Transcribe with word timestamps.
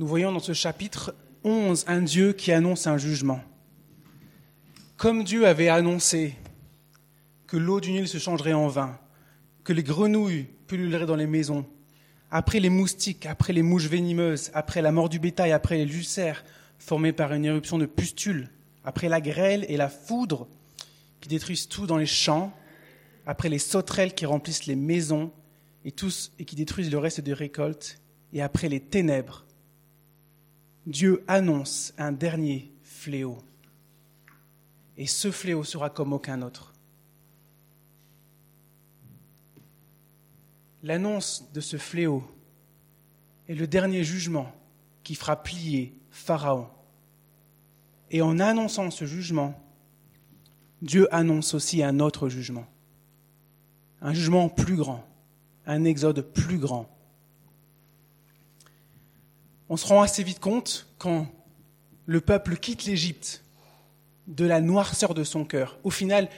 nous 0.00 0.06
voyons 0.06 0.32
dans 0.32 0.40
ce 0.40 0.54
chapitre 0.54 1.14
11 1.44 1.84
un 1.86 2.00
Dieu 2.00 2.32
qui 2.32 2.52
annonce 2.52 2.86
un 2.86 2.96
jugement. 2.96 3.42
Comme 4.96 5.24
Dieu 5.24 5.46
avait 5.46 5.68
annoncé 5.68 6.36
que 7.46 7.58
l'eau 7.58 7.80
du 7.80 7.92
Nil 7.92 8.08
se 8.08 8.16
changerait 8.16 8.54
en 8.54 8.66
vin, 8.66 8.98
que 9.62 9.74
les 9.74 9.82
grenouilles 9.82 10.46
pulluleraient 10.68 11.04
dans 11.04 11.16
les 11.16 11.26
maisons, 11.26 11.66
après 12.30 12.60
les 12.60 12.70
moustiques, 12.70 13.26
après 13.26 13.52
les 13.52 13.60
mouches 13.60 13.88
venimeuses, 13.88 14.50
après 14.54 14.80
la 14.80 14.90
mort 14.90 15.10
du 15.10 15.18
bétail, 15.18 15.52
après 15.52 15.76
les 15.76 15.94
ulcères 15.94 16.46
formés 16.78 17.12
par 17.12 17.34
une 17.34 17.44
éruption 17.44 17.76
de 17.76 17.84
pustules, 17.84 18.48
après 18.86 19.10
la 19.10 19.20
grêle 19.20 19.66
et 19.68 19.76
la 19.76 19.90
foudre 19.90 20.48
qui 21.20 21.28
détruisent 21.28 21.68
tout 21.68 21.86
dans 21.86 21.98
les 21.98 22.06
champs, 22.06 22.54
après 23.26 23.50
les 23.50 23.58
sauterelles 23.58 24.14
qui 24.14 24.24
remplissent 24.24 24.64
les 24.64 24.76
maisons 24.76 25.30
et, 25.84 25.92
tous, 25.92 26.32
et 26.38 26.46
qui 26.46 26.56
détruisent 26.56 26.90
le 26.90 26.96
reste 26.96 27.20
des 27.20 27.34
récoltes, 27.34 28.00
et 28.32 28.40
après 28.40 28.70
les 28.70 28.80
ténèbres, 28.80 29.44
Dieu 30.86 31.24
annonce 31.28 31.92
un 31.98 32.12
dernier 32.12 32.72
fléau. 32.82 33.38
Et 34.96 35.06
ce 35.06 35.30
fléau 35.30 35.64
sera 35.64 35.90
comme 35.90 36.12
aucun 36.12 36.42
autre. 36.42 36.72
L'annonce 40.82 41.50
de 41.52 41.60
ce 41.60 41.76
fléau 41.76 42.24
est 43.48 43.54
le 43.54 43.66
dernier 43.66 44.04
jugement 44.04 44.50
qui 45.02 45.14
fera 45.14 45.42
plier 45.42 45.94
Pharaon. 46.10 46.68
Et 48.10 48.22
en 48.22 48.38
annonçant 48.38 48.90
ce 48.90 49.04
jugement, 49.04 49.58
Dieu 50.82 51.12
annonce 51.14 51.54
aussi 51.54 51.82
un 51.82 52.00
autre 52.00 52.28
jugement. 52.28 52.66
Un 54.00 54.14
jugement 54.14 54.48
plus 54.48 54.76
grand, 54.76 55.04
un 55.66 55.84
exode 55.84 56.22
plus 56.32 56.58
grand. 56.58 56.88
On 59.72 59.76
se 59.76 59.86
rend 59.86 60.02
assez 60.02 60.24
vite 60.24 60.40
compte 60.40 60.88
quand 60.98 61.28
le 62.04 62.20
peuple 62.20 62.56
quitte 62.56 62.86
l'Égypte 62.86 63.44
de 64.26 64.44
la 64.44 64.60
noirceur 64.60 65.14
de 65.14 65.22
son 65.22 65.44
cœur. 65.44 65.78
Au 65.84 65.90
final, 65.90 66.28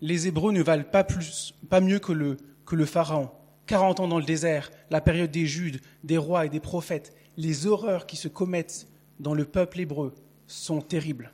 les 0.00 0.26
Hébreux 0.26 0.50
ne 0.50 0.60
valent 0.60 0.82
pas, 0.82 1.04
plus, 1.04 1.54
pas 1.68 1.80
mieux 1.80 2.00
que 2.00 2.10
le, 2.10 2.36
que 2.66 2.74
le 2.74 2.84
Pharaon. 2.84 3.30
40 3.66 4.00
ans 4.00 4.08
dans 4.08 4.18
le 4.18 4.24
désert, 4.24 4.72
la 4.90 5.00
période 5.00 5.30
des 5.30 5.46
Judes, 5.46 5.80
des 6.02 6.18
rois 6.18 6.46
et 6.46 6.48
des 6.48 6.58
prophètes, 6.58 7.14
les 7.36 7.68
horreurs 7.68 8.06
qui 8.06 8.16
se 8.16 8.26
commettent 8.26 8.88
dans 9.20 9.34
le 9.34 9.44
peuple 9.44 9.78
hébreu 9.78 10.12
sont 10.48 10.80
terribles. 10.80 11.32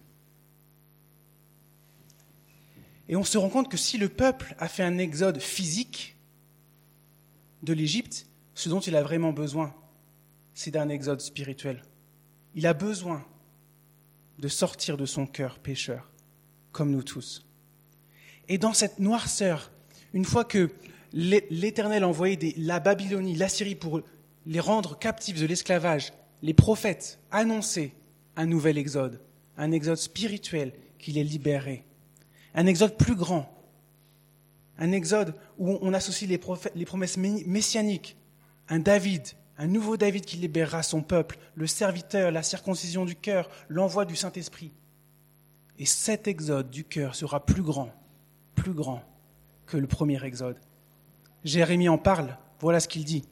Et 3.09 3.17
on 3.17 3.25
se 3.25 3.39
rend 3.39 3.49
compte 3.49 3.71
que 3.71 3.79
si 3.79 3.97
le 3.97 4.11
peuple 4.11 4.55
a 4.59 4.69
fait 4.69 4.83
un 4.83 4.99
exode 4.99 5.41
physique 5.41 6.17
de 7.63 7.73
l'Égypte, 7.73 8.27
ce 8.53 8.69
dont 8.69 8.81
il 8.81 8.95
a 8.95 9.03
vraiment 9.03 9.33
besoin, 9.33 9.75
c'est 10.57 10.73
d'un 10.73 10.89
exode 10.89 11.21
spirituel. 11.21 11.83
Il 12.57 12.67
a 12.67 12.75
besoin 12.75 13.25
de 14.39 14.49
sortir 14.49 14.97
de 14.97 15.07
son 15.07 15.27
cœur 15.27 15.61
pécheur, 15.61 16.11
comme 16.73 16.91
nous 16.91 17.05
tous. 17.05 17.47
Et 18.49 18.59
dans 18.59 18.73
cette 18.73 18.99
noirceur, 18.99 19.71
une 20.13 20.25
fois 20.25 20.45
que 20.45 20.71
l'Éternel 21.13 22.03
a 22.03 22.09
envoyé 22.09 22.55
la 22.57 22.81
Babylonie, 22.81 23.37
l'Assyrie 23.37 23.77
pour 23.77 24.01
les 24.47 24.61
rendre 24.61 24.99
captifs 24.99 25.39
de 25.39 25.47
l'esclavage, 25.47 26.13
les 26.43 26.55
prophètes 26.55 27.21
annonçaient 27.31 27.93
un 28.35 28.47
nouvel 28.47 28.79
exode, 28.79 29.21
un 29.57 29.71
exode 29.71 29.99
spirituel 29.99 30.73
qui 30.99 31.13
les 31.13 31.23
libérait 31.23 31.85
un 32.57 32.67
exode 32.67 32.97
plus 32.97 33.15
grand, 33.15 33.53
un 34.79 34.91
exode 34.93 35.35
où 35.59 35.79
on 35.83 35.93
associe 35.93 36.29
les, 36.29 36.41
les 36.75 36.85
promesses 36.87 37.19
messianiques, 37.19 38.17
un 38.69 38.79
David, 38.79 39.23
un 39.59 39.67
nouveau 39.67 39.97
David 39.97 40.25
qui 40.25 40.37
libérera 40.37 40.83
son 40.83 41.03
peuple, 41.03 41.39
le 41.55 41.67
serviteur, 41.67 42.31
la 42.31 42.43
circoncision 42.43 43.05
du 43.05 43.17
cœur, 43.17 43.49
l'envoi 43.69 44.05
du 44.05 44.17
Saint-Esprit. 44.17 44.73
Et 45.79 45.87
cet 45.87 46.29
exode 46.29 46.71
du 46.71 46.85
cœur 46.85 47.15
sera 47.15 47.45
plus 47.45 47.63
grand, 47.63 47.91
plus 48.55 48.73
grand 48.73 49.03
que 49.67 49.77
le 49.77 49.87
premier 49.87 50.23
exode. 50.25 50.59
Jérémie 51.45 51.89
en 51.89 51.99
parle, 51.99 52.37
voilà 52.61 52.81
ce 52.81 52.89
qu'il 52.89 53.05
dit. 53.05 53.25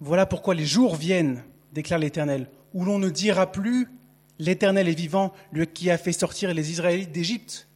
Voilà 0.00 0.26
pourquoi 0.26 0.54
les 0.54 0.66
jours 0.66 0.96
viennent, 0.96 1.44
déclare 1.72 1.98
l'Éternel, 1.98 2.50
où 2.72 2.84
l'on 2.84 2.98
ne 2.98 3.10
dira 3.10 3.50
plus 3.50 3.88
L'Éternel 4.38 4.88
est 4.88 4.94
vivant, 4.94 5.34
lui 5.52 5.66
qui 5.66 5.90
a 5.90 5.98
fait 5.98 6.12
sortir 6.12 6.54
les 6.54 6.70
Israélites 6.70 7.12
d'Égypte 7.12 7.68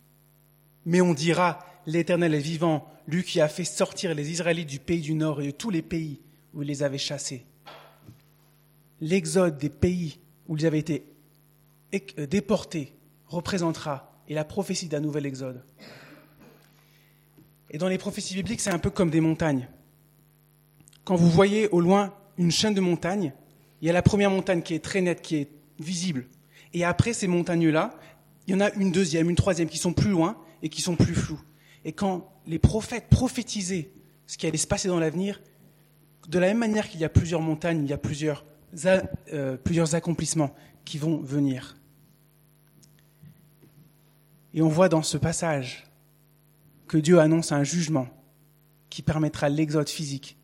mais 0.84 1.00
on 1.00 1.14
dira, 1.14 1.64
l'Éternel 1.86 2.34
est 2.34 2.40
vivant, 2.40 2.86
lui 3.06 3.22
qui 3.22 3.40
a 3.40 3.48
fait 3.48 3.64
sortir 3.64 4.14
les 4.14 4.30
Israélites 4.30 4.68
du 4.68 4.78
pays 4.78 5.00
du 5.00 5.14
Nord 5.14 5.40
et 5.40 5.46
de 5.46 5.50
tous 5.50 5.70
les 5.70 5.82
pays 5.82 6.20
où 6.54 6.62
il 6.62 6.68
les 6.68 6.82
avait 6.82 6.98
chassés. 6.98 7.44
L'exode 9.00 9.58
des 9.58 9.68
pays 9.68 10.18
où 10.48 10.56
ils 10.56 10.66
avaient 10.66 10.78
été 10.78 11.06
euh, 12.18 12.26
déportés 12.26 12.94
représentera 13.26 14.20
et 14.28 14.34
la 14.34 14.44
prophétie 14.44 14.88
d'un 14.88 15.00
nouvel 15.00 15.26
exode. 15.26 15.62
Et 17.70 17.78
dans 17.78 17.88
les 17.88 17.98
prophéties 17.98 18.34
bibliques, 18.34 18.60
c'est 18.60 18.70
un 18.70 18.78
peu 18.78 18.90
comme 18.90 19.10
des 19.10 19.20
montagnes. 19.20 19.68
Quand 21.04 21.16
vous 21.16 21.28
voyez 21.28 21.68
au 21.68 21.80
loin 21.80 22.14
une 22.38 22.50
chaîne 22.50 22.74
de 22.74 22.80
montagnes, 22.80 23.32
il 23.82 23.86
y 23.86 23.90
a 23.90 23.92
la 23.92 24.02
première 24.02 24.30
montagne 24.30 24.62
qui 24.62 24.74
est 24.74 24.84
très 24.84 25.00
nette, 25.00 25.20
qui 25.20 25.36
est 25.36 25.50
visible. 25.78 26.26
Et 26.72 26.84
après 26.84 27.12
ces 27.12 27.26
montagnes-là, 27.26 27.98
il 28.46 28.54
y 28.54 28.56
en 28.56 28.60
a 28.60 28.72
une 28.74 28.92
deuxième, 28.92 29.28
une 29.28 29.36
troisième 29.36 29.68
qui 29.68 29.78
sont 29.78 29.92
plus 29.92 30.10
loin, 30.10 30.36
et 30.64 30.70
qui 30.70 30.80
sont 30.80 30.96
plus 30.96 31.14
flous. 31.14 31.40
Et 31.84 31.92
quand 31.92 32.32
les 32.46 32.58
prophètes 32.58 33.08
prophétisaient 33.10 33.90
ce 34.26 34.38
qui 34.38 34.46
allait 34.46 34.56
se 34.56 34.66
passer 34.66 34.88
dans 34.88 34.98
l'avenir, 34.98 35.40
de 36.28 36.38
la 36.38 36.48
même 36.48 36.58
manière 36.58 36.88
qu'il 36.88 37.00
y 37.00 37.04
a 37.04 37.08
plusieurs 37.08 37.40
montagnes, 37.40 37.84
il 37.84 37.90
y 37.90 37.92
a 37.92 37.98
plusieurs, 37.98 38.44
euh, 38.86 39.56
plusieurs 39.56 39.94
accomplissements 39.94 40.54
qui 40.84 40.98
vont 40.98 41.18
venir. 41.18 41.76
Et 44.52 44.62
on 44.62 44.68
voit 44.68 44.88
dans 44.88 45.02
ce 45.02 45.16
passage 45.16 45.86
que 46.86 46.98
Dieu 46.98 47.18
annonce 47.18 47.52
un 47.52 47.64
jugement 47.64 48.08
qui 48.90 49.02
permettra 49.02 49.48
l'exode 49.48 49.88
physique. 49.88 50.36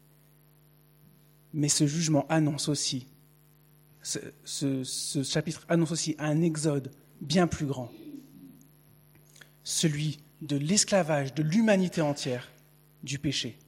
Mais 1.52 1.68
ce 1.68 1.86
jugement 1.86 2.26
annonce 2.28 2.68
aussi, 2.68 3.06
ce 4.02 5.22
chapitre 5.22 5.64
annonce 5.68 5.92
aussi 5.92 6.16
un 6.18 6.42
exode 6.42 6.90
bien 7.20 7.46
plus 7.46 7.66
grand 7.66 7.90
celui 9.70 10.18
de 10.42 10.56
l'esclavage 10.56 11.34
de 11.34 11.42
l'humanité 11.42 12.00
entière 12.00 12.50
du 13.02 13.18
péché. 13.18 13.58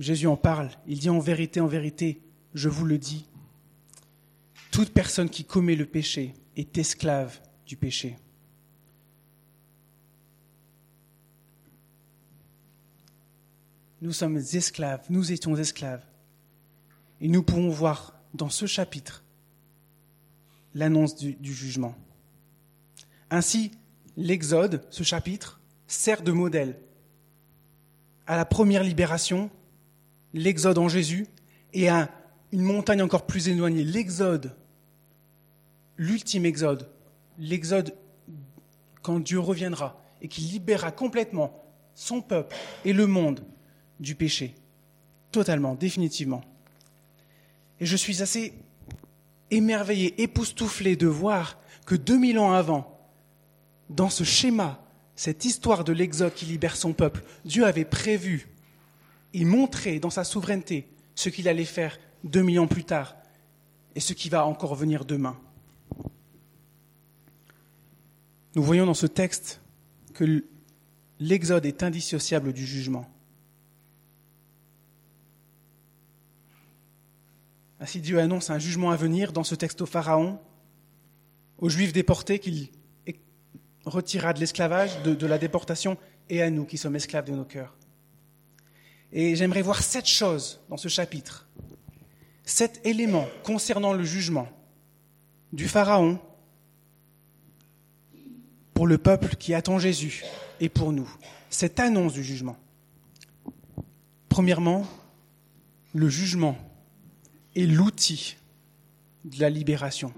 Jésus 0.00 0.26
en 0.26 0.36
parle, 0.36 0.70
il 0.86 0.98
dit 0.98 1.10
en 1.10 1.18
vérité, 1.18 1.60
en 1.60 1.66
vérité, 1.66 2.22
je 2.54 2.70
vous 2.70 2.86
le 2.86 2.96
dis, 2.96 3.28
toute 4.70 4.94
personne 4.94 5.28
qui 5.28 5.44
commet 5.44 5.76
le 5.76 5.84
péché 5.84 6.34
est 6.56 6.78
esclave 6.78 7.38
du 7.66 7.76
péché. 7.76 8.16
Nous 14.00 14.14
sommes 14.14 14.38
esclaves, 14.38 15.04
nous 15.10 15.32
étions 15.32 15.54
esclaves. 15.56 16.06
Et 17.20 17.28
nous 17.28 17.42
pouvons 17.42 17.68
voir 17.68 18.18
dans 18.32 18.48
ce 18.48 18.64
chapitre 18.64 19.22
l'annonce 20.74 21.14
du, 21.14 21.34
du 21.34 21.52
jugement. 21.52 21.94
Ainsi, 23.28 23.72
l'Exode, 24.16 24.86
ce 24.88 25.02
chapitre, 25.02 25.60
sert 25.86 26.22
de 26.22 26.32
modèle 26.32 26.80
à 28.26 28.36
la 28.36 28.46
première 28.46 28.82
libération, 28.82 29.50
l'Exode 30.34 30.78
en 30.78 30.88
Jésus, 30.88 31.26
et 31.72 31.88
à 31.88 32.10
une 32.52 32.62
montagne 32.62 33.02
encore 33.02 33.26
plus 33.26 33.48
éloignée, 33.48 33.84
l'Exode, 33.84 34.56
l'ultime 35.96 36.46
Exode, 36.46 36.88
l'Exode 37.38 37.94
quand 39.02 39.20
Dieu 39.20 39.38
reviendra 39.38 40.02
et 40.22 40.28
qu'il 40.28 40.48
libérera 40.48 40.92
complètement 40.92 41.64
son 41.94 42.20
peuple 42.20 42.56
et 42.84 42.92
le 42.92 43.06
monde 43.06 43.44
du 43.98 44.14
péché, 44.14 44.54
totalement, 45.32 45.74
définitivement. 45.74 46.42
Et 47.80 47.86
je 47.86 47.96
suis 47.96 48.22
assez 48.22 48.54
émerveillé, 49.50 50.20
époustouflé 50.22 50.96
de 50.96 51.06
voir 51.06 51.58
que 51.86 51.94
2000 51.94 52.38
ans 52.38 52.52
avant, 52.52 52.98
dans 53.88 54.10
ce 54.10 54.24
schéma, 54.24 54.84
cette 55.16 55.44
histoire 55.44 55.84
de 55.84 55.92
l'Exode 55.92 56.34
qui 56.34 56.46
libère 56.46 56.76
son 56.76 56.92
peuple, 56.92 57.22
Dieu 57.44 57.66
avait 57.66 57.84
prévu 57.84 58.48
et 59.32 59.44
montré 59.44 60.00
dans 60.00 60.10
sa 60.10 60.24
souveraineté 60.24 60.88
ce 61.14 61.28
qu'il 61.28 61.48
allait 61.48 61.64
faire 61.64 61.98
deux 62.24 62.42
mille 62.42 62.60
ans 62.60 62.66
plus 62.66 62.84
tard 62.84 63.16
et 63.94 64.00
ce 64.00 64.12
qui 64.12 64.28
va 64.28 64.46
encore 64.46 64.74
venir 64.74 65.04
demain. 65.04 65.38
Nous 68.54 68.62
voyons 68.62 68.86
dans 68.86 68.94
ce 68.94 69.06
texte 69.06 69.60
que 70.14 70.44
l'Exode 71.18 71.66
est 71.66 71.82
indissociable 71.82 72.52
du 72.52 72.66
jugement. 72.66 73.08
Ainsi 77.78 78.00
Dieu 78.00 78.18
annonce 78.18 78.50
un 78.50 78.58
jugement 78.58 78.90
à 78.90 78.96
venir 78.96 79.32
dans 79.32 79.44
ce 79.44 79.54
texte 79.54 79.80
au 79.80 79.86
Pharaon, 79.86 80.38
aux 81.58 81.68
Juifs 81.68 81.92
déportés 81.92 82.38
qu'il 82.38 82.68
retirera 83.84 84.32
de 84.32 84.40
l'esclavage, 84.40 85.02
de, 85.02 85.26
la 85.26 85.38
déportation, 85.38 85.96
et 86.28 86.42
à 86.42 86.50
nous 86.50 86.64
qui 86.64 86.76
sommes 86.76 86.96
esclaves 86.96 87.24
de 87.24 87.32
nos 87.32 87.44
cœurs. 87.44 87.74
Et 89.12 89.34
j'aimerais 89.36 89.62
voir 89.62 89.82
sept 89.82 90.06
choses 90.06 90.60
dans 90.68 90.76
ce 90.76 90.88
chapitre 90.88 91.48
Cet 92.44 92.84
élément 92.86 93.26
concernant 93.44 93.92
le 93.92 94.04
jugement 94.04 94.48
du 95.52 95.68
Pharaon 95.68 96.20
pour 98.74 98.86
le 98.86 98.98
peuple 98.98 99.36
qui 99.36 99.52
attend 99.52 99.78
Jésus 99.78 100.24
et 100.60 100.68
pour 100.68 100.92
nous, 100.92 101.10
cette 101.50 101.80
annonce 101.80 102.12
du 102.12 102.22
jugement. 102.22 102.56
Premièrement, 104.28 104.86
le 105.94 106.08
jugement 106.08 106.56
est 107.56 107.66
l'outil 107.66 108.36
de 109.24 109.40
la 109.40 109.50
libération. 109.50 110.14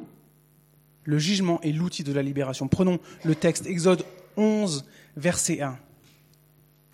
Le 1.04 1.18
jugement 1.18 1.60
est 1.62 1.72
l'outil 1.72 2.04
de 2.04 2.12
la 2.12 2.22
libération. 2.22 2.68
Prenons 2.68 3.00
le 3.24 3.34
texte 3.34 3.66
Exode 3.66 4.04
11, 4.36 4.84
verset 5.16 5.60
1. 5.60 5.78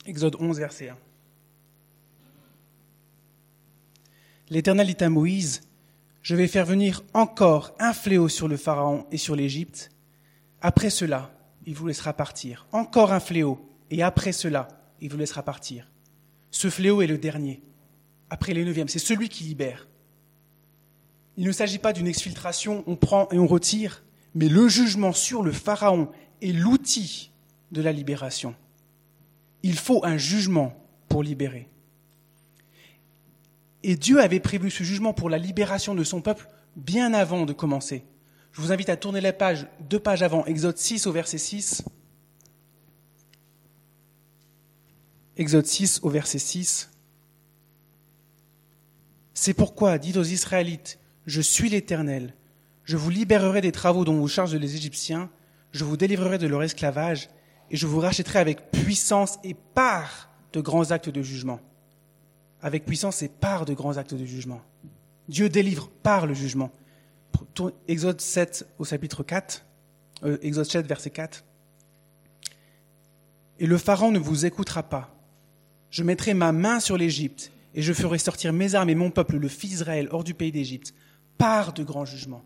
Exode 0.06 0.36
11, 0.40 0.58
verset 0.58 0.88
1. 0.88 0.96
L'Éternel 4.50 4.86
dit 4.86 5.04
à 5.04 5.10
Moïse, 5.10 5.60
je 6.22 6.34
vais 6.34 6.48
faire 6.48 6.64
venir 6.64 7.02
encore 7.12 7.74
un 7.78 7.92
fléau 7.92 8.28
sur 8.28 8.48
le 8.48 8.56
Pharaon 8.56 9.06
et 9.12 9.18
sur 9.18 9.36
l'Égypte. 9.36 9.90
Après 10.62 10.90
cela, 10.90 11.30
il 11.66 11.74
vous 11.74 11.86
laissera 11.86 12.14
partir. 12.14 12.66
Encore 12.72 13.12
un 13.12 13.20
fléau, 13.20 13.60
et 13.90 14.02
après 14.02 14.32
cela, 14.32 14.68
il 15.00 15.10
vous 15.10 15.18
laissera 15.18 15.42
partir. 15.42 15.90
Ce 16.50 16.70
fléau 16.70 17.02
est 17.02 17.06
le 17.06 17.18
dernier, 17.18 17.62
après 18.30 18.54
les 18.54 18.64
neuvièmes. 18.64 18.88
C'est 18.88 18.98
celui 18.98 19.28
qui 19.28 19.44
libère. 19.44 19.86
Il 21.36 21.46
ne 21.46 21.52
s'agit 21.52 21.78
pas 21.78 21.92
d'une 21.92 22.08
exfiltration, 22.08 22.84
on 22.86 22.96
prend 22.96 23.28
et 23.30 23.38
on 23.38 23.46
retire, 23.46 24.02
mais 24.34 24.48
le 24.48 24.66
jugement 24.68 25.12
sur 25.12 25.42
le 25.42 25.52
Pharaon 25.52 26.10
est 26.40 26.52
l'outil 26.52 27.32
de 27.70 27.82
la 27.82 27.92
libération. 27.92 28.54
Il 29.62 29.76
faut 29.76 30.04
un 30.04 30.16
jugement 30.16 30.74
pour 31.08 31.22
libérer. 31.22 31.68
Et 33.88 33.96
Dieu 33.96 34.20
avait 34.20 34.38
prévu 34.38 34.70
ce 34.70 34.84
jugement 34.84 35.14
pour 35.14 35.30
la 35.30 35.38
libération 35.38 35.94
de 35.94 36.04
son 36.04 36.20
peuple 36.20 36.46
bien 36.76 37.14
avant 37.14 37.46
de 37.46 37.54
commencer. 37.54 38.04
Je 38.52 38.60
vous 38.60 38.70
invite 38.70 38.90
à 38.90 38.98
tourner 38.98 39.22
la 39.22 39.32
page, 39.32 39.66
deux 39.88 39.98
pages 39.98 40.22
avant, 40.22 40.44
Exode 40.44 40.76
6 40.76 41.06
au 41.06 41.12
verset 41.12 41.38
6. 41.38 41.84
Exode 45.38 45.64
6 45.64 46.00
au 46.02 46.10
verset 46.10 46.38
6. 46.38 46.90
C'est 49.32 49.54
pourquoi, 49.54 49.96
dit 49.96 50.18
aux 50.18 50.22
Israélites, 50.22 50.98
je 51.24 51.40
suis 51.40 51.70
l'Éternel, 51.70 52.34
je 52.84 52.98
vous 52.98 53.08
libérerai 53.08 53.62
des 53.62 53.72
travaux 53.72 54.04
dont 54.04 54.18
vous 54.20 54.28
chargent 54.28 54.54
les 54.54 54.76
Égyptiens, 54.76 55.30
je 55.72 55.84
vous 55.84 55.96
délivrerai 55.96 56.36
de 56.36 56.46
leur 56.46 56.62
esclavage, 56.62 57.30
et 57.70 57.78
je 57.78 57.86
vous 57.86 58.00
rachèterai 58.00 58.38
avec 58.38 58.70
puissance 58.70 59.38
et 59.44 59.54
par 59.54 60.28
de 60.52 60.60
grands 60.60 60.90
actes 60.90 61.08
de 61.08 61.22
jugement. 61.22 61.60
Avec 62.62 62.84
puissance 62.84 63.22
et 63.22 63.28
par 63.28 63.64
de 63.64 63.74
grands 63.74 63.96
actes 63.96 64.14
de 64.14 64.24
jugement. 64.24 64.60
Dieu 65.28 65.48
délivre 65.48 65.90
par 66.02 66.26
le 66.26 66.34
jugement. 66.34 66.70
Exode 67.86 68.20
7 68.20 68.66
au 68.78 68.84
chapitre 68.84 69.22
4, 69.22 69.64
euh, 70.24 70.38
Exode 70.42 70.64
7 70.64 70.86
verset 70.86 71.10
4. 71.10 71.44
Et 73.60 73.66
le 73.66 73.78
Pharaon 73.78 74.10
ne 74.10 74.18
vous 74.18 74.46
écoutera 74.46 74.82
pas. 74.82 75.14
Je 75.90 76.02
mettrai 76.02 76.34
ma 76.34 76.52
main 76.52 76.80
sur 76.80 76.96
l'Égypte 76.96 77.50
et 77.74 77.82
je 77.82 77.92
ferai 77.92 78.18
sortir 78.18 78.52
mes 78.52 78.74
armes 78.74 78.90
et 78.90 78.94
mon 78.94 79.10
peuple, 79.10 79.36
le 79.36 79.48
fils 79.48 79.70
d'Israël, 79.70 80.08
hors 80.10 80.24
du 80.24 80.34
pays 80.34 80.52
d'Égypte, 80.52 80.94
par 81.36 81.72
de 81.72 81.82
grands 81.82 82.04
jugements. 82.04 82.44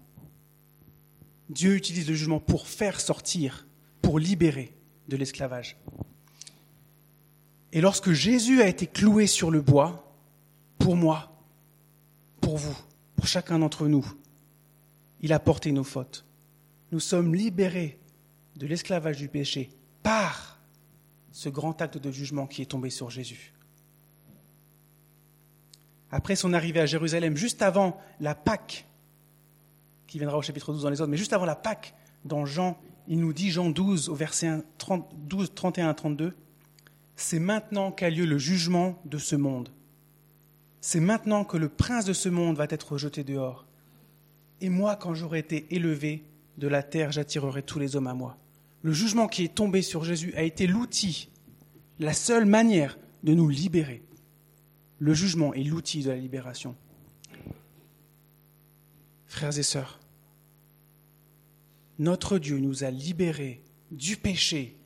Dieu 1.49 1.75
utilise 1.75 2.09
le 2.09 2.15
jugement 2.15 2.41
pour 2.41 2.67
faire 2.67 3.01
sortir, 3.01 3.67
pour 4.01 4.19
libérer 4.19 4.75
de 5.09 5.17
l'esclavage. 5.17 5.77
Et 7.73 7.81
lorsque 7.81 8.13
Jésus 8.13 8.63
a 8.63 8.69
été 8.69 8.87
cloué 8.87 9.27
sur 9.27 9.51
le 9.51 9.61
bois, 9.61 10.02
pour 10.83 10.97
moi, 10.97 11.33
pour 12.41 12.57
vous, 12.57 12.77
pour 13.15 13.27
chacun 13.27 13.61
d'entre 13.61 13.87
nous, 13.87 14.05
il 15.21 15.33
a 15.33 15.39
porté 15.39 15.71
nos 15.71 15.85
fautes. 15.85 16.25
Nous 16.91 16.99
sommes 16.99 17.35
libérés 17.35 18.01
de 18.57 18.67
l'esclavage 18.67 19.17
du 19.17 19.29
péché 19.29 19.71
par 20.03 20.61
ce 21.31 21.49
grand 21.49 21.81
acte 21.81 21.99
de 21.99 22.11
jugement 22.11 22.47
qui 22.47 22.63
est 22.63 22.67
tombé 22.67 22.91
sur 22.91 23.11
Jésus. 23.11 23.55
Après 26.11 26.35
son 26.35 26.53
arrivée 26.53 26.81
à 26.81 26.87
Jérusalem, 26.87 27.37
juste 27.37 27.63
avant 27.63 27.99
la 28.21 28.35
Pâque, 28.35 28.87
qui 30.09 30.19
viendra 30.19 30.37
au 30.37 30.43
chapitre 30.43 30.73
12 30.73 30.83
dans 30.83 30.91
les 30.91 31.01
autres, 31.01 31.11
mais 31.11 31.17
juste 31.17 31.33
avant 31.33 31.47
la 31.47 31.57
Pâque, 31.57 31.95
dans 32.25 32.45
Jean, 32.45 32.77
il 33.07 33.21
nous 33.21 33.33
dit, 33.33 33.51
Jean 33.51 33.71
12, 33.71 34.09
au 34.09 34.15
verset 34.15 34.63
12, 35.15 35.55
31 35.55 35.89
à 35.89 35.95
32, 35.95 36.37
c'est 37.15 37.39
maintenant 37.39 37.93
qu'a 37.93 38.11
lieu 38.11 38.27
le 38.27 38.37
jugement 38.37 39.01
de 39.05 39.19
ce 39.19 39.37
monde. 39.37 39.71
C'est 40.85 41.01
maintenant 41.01 41.45
que 41.45 41.57
le 41.57 41.69
prince 41.69 42.05
de 42.05 42.13
ce 42.13 42.29
monde 42.29 42.57
va 42.57 42.67
être 42.69 42.93
rejeté 42.93 43.23
dehors. 43.23 43.67
Et 44.61 44.69
moi, 44.69 44.97
quand 44.97 45.15
j'aurai 45.15 45.39
été 45.39 45.65
élevé 45.71 46.25
de 46.59 46.67
la 46.67 46.83
terre, 46.83 47.13
j'attirerai 47.13 47.63
tous 47.63 47.79
les 47.79 47.95
hommes 47.95 48.09
à 48.09 48.15
moi. 48.15 48.37
Le 48.83 48.93
jugement 48.93 49.29
qui 49.29 49.45
est 49.45 49.55
tombé 49.55 49.81
sur 49.81 50.03
Jésus 50.03 50.35
a 50.35 50.43
été 50.43 50.67
l'outil, 50.67 51.31
la 52.01 52.13
seule 52.13 52.47
manière 52.47 52.99
de 53.23 53.33
nous 53.33 53.49
libérer. 53.49 54.03
Le 54.99 55.15
jugement 55.15 55.55
est 55.55 55.63
l'outil 55.63 56.03
de 56.03 56.11
la 56.11 56.17
libération. 56.17 56.75
Frères 59.27 59.57
et 59.57 59.63
sœurs, 59.63 60.01
notre 62.01 62.39
Dieu 62.39 62.59
nous 62.59 62.83
a 62.83 62.91
libérés 62.91 63.63
du 63.93 64.17
péché 64.17 64.77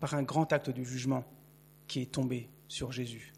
par 0.00 0.12
un 0.12 0.22
grand 0.22 0.52
acte 0.52 0.68
de 0.68 0.84
jugement 0.84 1.24
qui 1.88 2.02
est 2.02 2.12
tombé 2.12 2.50
sur 2.68 2.92
Jésus. 2.92 3.33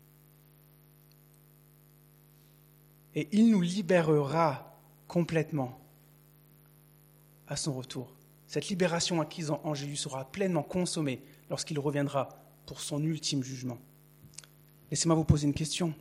Et 3.16 3.28
il 3.32 3.50
nous 3.50 3.62
libérera 3.62 4.78
complètement 5.08 5.80
à 7.48 7.56
son 7.56 7.72
retour. 7.72 8.14
Cette 8.46 8.68
libération 8.68 9.20
acquise 9.20 9.50
en 9.50 9.74
Jésus 9.74 9.96
sera 9.96 10.30
pleinement 10.30 10.62
consommée 10.62 11.20
lorsqu'il 11.50 11.78
reviendra 11.78 12.28
pour 12.66 12.80
son 12.80 13.02
ultime 13.02 13.42
jugement. 13.42 13.78
Laissez-moi 14.90 15.16
vous 15.16 15.24
poser 15.24 15.46
une 15.46 15.54
question. 15.54 15.94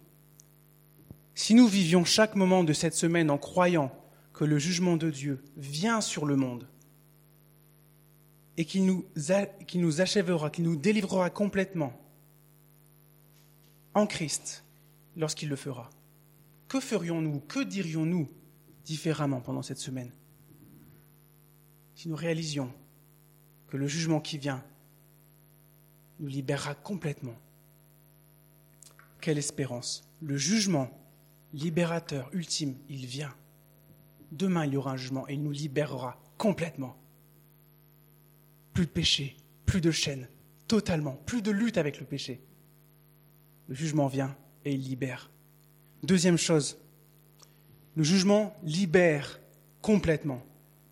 Si 1.33 1.53
nous 1.53 1.67
vivions 1.67 2.05
chaque 2.05 2.35
moment 2.35 2.63
de 2.63 2.73
cette 2.73 2.93
semaine 2.93 3.31
en 3.31 3.37
croyant 3.37 3.91
que 4.33 4.43
le 4.45 4.59
jugement 4.59 4.97
de 4.97 5.09
Dieu 5.09 5.43
vient 5.57 6.01
sur 6.01 6.25
le 6.25 6.35
monde, 6.35 6.67
et 8.57 8.65
qui 8.65 8.81
nous, 8.81 9.05
nous 9.75 10.01
achèvera, 10.01 10.49
qui 10.49 10.61
nous 10.61 10.75
délivrera 10.75 11.29
complètement 11.29 11.93
en 13.93 14.07
Christ 14.07 14.63
lorsqu'il 15.17 15.49
le 15.49 15.55
fera. 15.55 15.89
Que 16.75 16.81
ferions-nous, 16.81 17.39
que 17.39 17.63
dirions-nous 17.63 18.27
différemment 18.83 19.39
pendant 19.39 19.61
cette 19.61 19.77
semaine 19.77 20.11
si 21.93 22.09
nous 22.09 22.17
réalisions 22.17 22.69
que 23.69 23.77
le 23.77 23.87
jugement 23.87 24.19
qui 24.19 24.37
vient 24.37 24.61
nous 26.19 26.27
libérera 26.27 26.75
complètement 26.75 27.37
Quelle 29.21 29.37
espérance 29.37 30.03
Le 30.19 30.35
jugement 30.35 30.89
libérateur 31.53 32.29
ultime, 32.33 32.75
il 32.89 33.05
vient. 33.05 33.33
Demain, 34.33 34.65
il 34.65 34.73
y 34.73 34.77
aura 34.77 34.91
un 34.91 34.97
jugement 34.97 35.29
et 35.29 35.35
il 35.35 35.43
nous 35.43 35.51
libérera 35.51 36.21
complètement 36.37 36.97
plus 38.73 38.85
de 38.85 38.91
péché, 38.91 39.37
plus 39.65 39.79
de 39.79 39.91
chaînes, 39.91 40.27
totalement, 40.67 41.15
plus 41.25 41.41
de 41.41 41.51
lutte 41.51 41.77
avec 41.77 42.01
le 42.01 42.05
péché. 42.05 42.41
Le 43.69 43.75
jugement 43.75 44.07
vient 44.07 44.35
et 44.65 44.73
il 44.73 44.81
libère. 44.81 45.31
Deuxième 46.05 46.37
chose, 46.37 46.77
le 47.95 48.03
jugement 48.03 48.55
libère 48.61 49.39
complètement, 49.81 50.43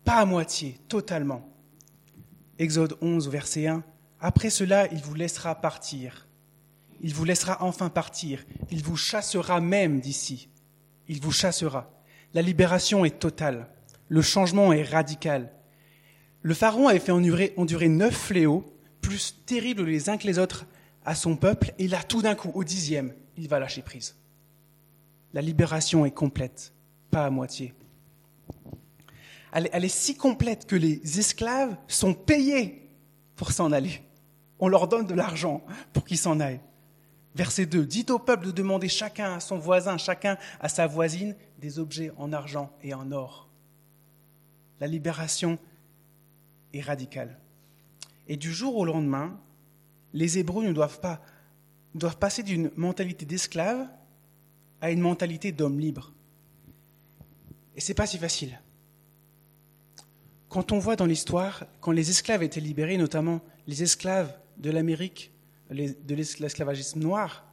pas 0.02 0.16
à 0.16 0.24
moitié, 0.24 0.80
totalement. 0.88 1.48
Exode 2.58 2.98
11, 3.00 3.28
verset 3.28 3.68
1. 3.68 3.84
Après 4.18 4.50
cela, 4.50 4.90
il 4.90 4.98
vous 4.98 5.14
laissera 5.14 5.54
partir. 5.54 6.26
Il 7.00 7.14
vous 7.14 7.24
laissera 7.24 7.62
enfin 7.62 7.90
partir. 7.90 8.44
Il 8.72 8.82
vous 8.82 8.96
chassera 8.96 9.60
même 9.60 10.00
d'ici. 10.00 10.48
Il 11.06 11.20
vous 11.20 11.30
chassera. 11.30 11.92
La 12.32 12.42
libération 12.42 13.04
est 13.04 13.20
totale. 13.20 13.68
Le 14.08 14.20
changement 14.20 14.72
est 14.72 14.82
radical. 14.82 15.52
Le 16.42 16.54
Pharaon 16.54 16.88
avait 16.88 16.98
fait 16.98 17.12
endurer, 17.12 17.88
neuf 17.88 18.16
fléaux, 18.16 18.64
plus 19.00 19.36
terribles 19.46 19.84
les 19.84 20.08
uns 20.08 20.16
que 20.16 20.26
les 20.26 20.40
autres, 20.40 20.66
à 21.04 21.14
son 21.14 21.36
peuple, 21.36 21.72
et 21.78 21.86
là, 21.86 22.02
tout 22.02 22.20
d'un 22.20 22.34
coup, 22.34 22.50
au 22.52 22.64
dixième, 22.64 23.14
il 23.36 23.46
va 23.46 23.60
lâcher 23.60 23.82
prise. 23.82 24.16
La 25.34 25.42
libération 25.42 26.06
est 26.06 26.12
complète, 26.12 26.72
pas 27.10 27.26
à 27.26 27.30
moitié. 27.30 27.74
Elle, 29.52 29.84
est 29.84 29.88
si 29.88 30.16
complète 30.16 30.64
que 30.66 30.76
les 30.76 31.18
esclaves 31.18 31.76
sont 31.88 32.14
payés 32.14 32.88
pour 33.34 33.50
s'en 33.50 33.72
aller. 33.72 34.02
On 34.60 34.68
leur 34.68 34.86
donne 34.86 35.06
de 35.06 35.14
l'argent 35.14 35.64
pour 35.92 36.04
qu'ils 36.04 36.18
s'en 36.18 36.38
aillent. 36.38 36.60
Verset 37.34 37.66
2. 37.66 37.84
Dites 37.84 38.10
au 38.10 38.20
peuple 38.20 38.46
de 38.46 38.50
demander 38.52 38.88
chacun 38.88 39.34
à 39.34 39.40
son 39.40 39.58
voisin, 39.58 39.98
chacun 39.98 40.38
à 40.60 40.68
sa 40.68 40.86
voisine, 40.86 41.34
des 41.58 41.80
objets 41.80 42.12
en 42.16 42.32
argent 42.32 42.72
et 42.82 42.94
en 42.94 43.10
or. 43.10 43.48
La 44.78 44.86
libération 44.86 45.58
et 46.72 46.80
radical. 46.80 47.40
Et 48.28 48.36
du 48.36 48.52
jour 48.52 48.76
au 48.76 48.84
lendemain, 48.84 49.36
les 50.12 50.38
Hébreux 50.38 50.64
ne 50.64 50.72
doivent 50.72 51.00
pas 51.00 51.20
doivent 51.94 52.18
passer 52.18 52.42
d'une 52.42 52.70
mentalité 52.76 53.24
d'esclave 53.24 53.88
à 54.80 54.90
une 54.90 55.00
mentalité 55.00 55.52
d'homme 55.52 55.78
libre. 55.78 56.12
Et 57.76 57.80
c'est 57.80 57.94
pas 57.94 58.06
si 58.06 58.18
facile. 58.18 58.60
Quand 60.48 60.72
on 60.72 60.78
voit 60.78 60.96
dans 60.96 61.06
l'histoire, 61.06 61.64
quand 61.80 61.90
les 61.90 62.10
esclaves 62.10 62.42
étaient 62.42 62.60
libérés, 62.60 62.96
notamment 62.96 63.40
les 63.66 63.82
esclaves 63.82 64.32
de 64.58 64.70
l'Amérique, 64.70 65.32
de 65.70 66.14
l'esclavagisme 66.14 67.00
noir, 67.00 67.44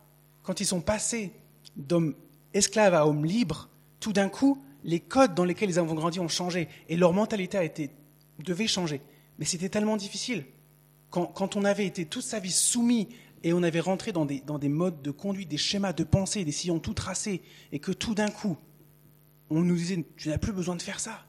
quand 0.44 0.60
ils 0.60 0.66
sont 0.66 0.82
passés 0.82 1.32
d'hommes 1.75 2.16
esclaves 2.54 2.94
à 2.94 3.08
hommes 3.08 3.25
libres, 3.25 3.70
tout 4.00 4.13
d'un 4.13 4.30
coup, 4.30 4.63
les 4.84 5.00
codes 5.00 5.34
dans 5.36 5.46
lesquels 5.46 5.70
ils 5.70 5.80
ont 5.80 5.94
grandi 5.94 6.20
ont 6.20 6.28
changé 6.28 6.68
et 6.90 6.98
leur 6.98 7.13
mentalité 7.13 7.58
a 7.58 7.63
été, 7.63 7.92
devait 8.40 8.68
changer. 8.68 9.01
Mais 9.40 9.46
c'était 9.46 9.70
tellement 9.70 9.98
difficile. 9.98 10.46
Quand, 11.10 11.25
quand, 11.25 11.56
on 11.56 11.66
avait 11.66 11.86
été 11.86 12.06
toute 12.06 12.24
sa 12.24 12.40
vie 12.40 12.51
soumis 12.51 13.10
et 13.44 13.54
on 13.54 13.64
avait 13.64 13.80
rentré 13.80 14.12
dans 14.12 14.26
des, 14.26 14.42
dans 14.42 14.60
des 14.60 14.70
modes 14.70 15.02
de 15.02 15.12
conduite, 15.12 15.50
des 15.50 15.58
schémas 15.58 15.94
de 15.94 16.04
pensée, 16.04 16.46
des 16.46 16.52
sillons 16.52 16.80
tout 16.80 16.94
tracés, 16.94 17.42
et 17.72 17.80
que 17.80 17.92
tout 17.92 18.14
d'un 18.14 18.30
coup, 18.30 18.58
on 19.50 19.62
nous 19.62 19.76
disait, 19.76 20.06
tu 20.18 20.30
n'as 20.30 20.38
plus 20.38 20.54
besoin 20.54 20.76
de 20.76 20.82
faire 20.82 21.00
ça. 21.00 21.26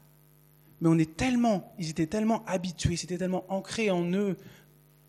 Mais 0.81 0.89
on 0.89 0.97
est 0.97 1.15
tellement, 1.15 1.73
ils 1.79 1.89
étaient 1.89 2.07
tellement 2.07 2.43
habitués, 2.45 2.97
c'était 2.97 3.17
tellement 3.17 3.45
ancré 3.51 3.89
en 3.89 4.11
eux, 4.11 4.37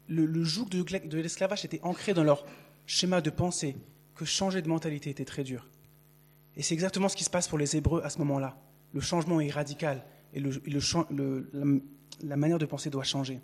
le, 0.09 0.45
joug 0.45 0.69
de, 0.69 1.17
l'esclavage 1.17 1.65
était 1.65 1.81
ancré 1.83 2.15
dans 2.15 2.25
leur 2.25 2.45
schéma 2.87 3.21
de 3.21 3.31
pensée, 3.31 3.77
que 4.15 4.25
changer 4.25 4.63
de 4.63 4.69
mentalité 4.69 5.11
était 5.11 5.25
très 5.25 5.45
dur. 5.45 5.69
Et 6.57 6.63
c'est 6.63 6.75
exactement 6.75 7.09
ce 7.09 7.17
qui 7.17 7.25
se 7.25 7.31
passe 7.31 7.49
pour 7.49 7.59
les 7.59 7.77
Hébreux 7.77 8.03
à 8.05 8.11
ce 8.11 8.19
moment-là. 8.19 8.57
Le 8.93 9.01
changement 9.01 9.41
est 9.41 9.51
radical 9.51 10.05
et 10.33 10.41
la 10.41 12.37
manière 12.37 12.59
de 12.59 12.67
penser 12.67 12.91
doit 12.91 13.03
changer. 13.03 13.41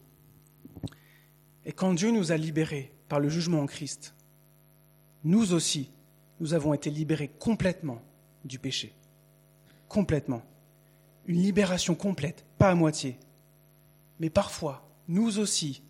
Et 1.64 1.72
quand 1.72 1.94
Dieu 1.94 2.10
nous 2.10 2.32
a 2.32 2.36
libérés 2.36 2.92
par 3.08 3.20
le 3.20 3.28
jugement 3.28 3.60
en 3.60 3.66
Christ, 3.66 4.14
nous 5.24 5.52
aussi, 5.52 5.90
nous 6.40 6.54
avons 6.54 6.72
été 6.72 6.90
libérés 6.90 7.28
complètement 7.38 8.02
du 8.44 8.58
péché. 8.58 8.94
Complètement. 9.88 10.42
Une 11.26 11.42
libération 11.42 11.94
complète, 11.94 12.44
pas 12.58 12.70
à 12.70 12.74
moitié. 12.74 13.18
Mais 14.18 14.30
parfois, 14.30 14.88
nous 15.08 15.38
aussi, 15.38 15.82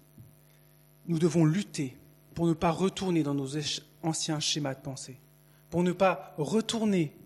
nous 1.06 1.18
devons 1.18 1.44
lutter 1.44 1.96
pour 2.34 2.46
ne 2.46 2.52
pas 2.52 2.70
retourner 2.70 3.22
dans 3.22 3.34
nos 3.34 3.58
anciens 4.02 4.40
schémas 4.40 4.74
de 4.74 4.80
pensée, 4.80 5.20
pour 5.68 5.82
ne 5.82 5.92
pas 5.92 6.34
retourner 6.38 7.16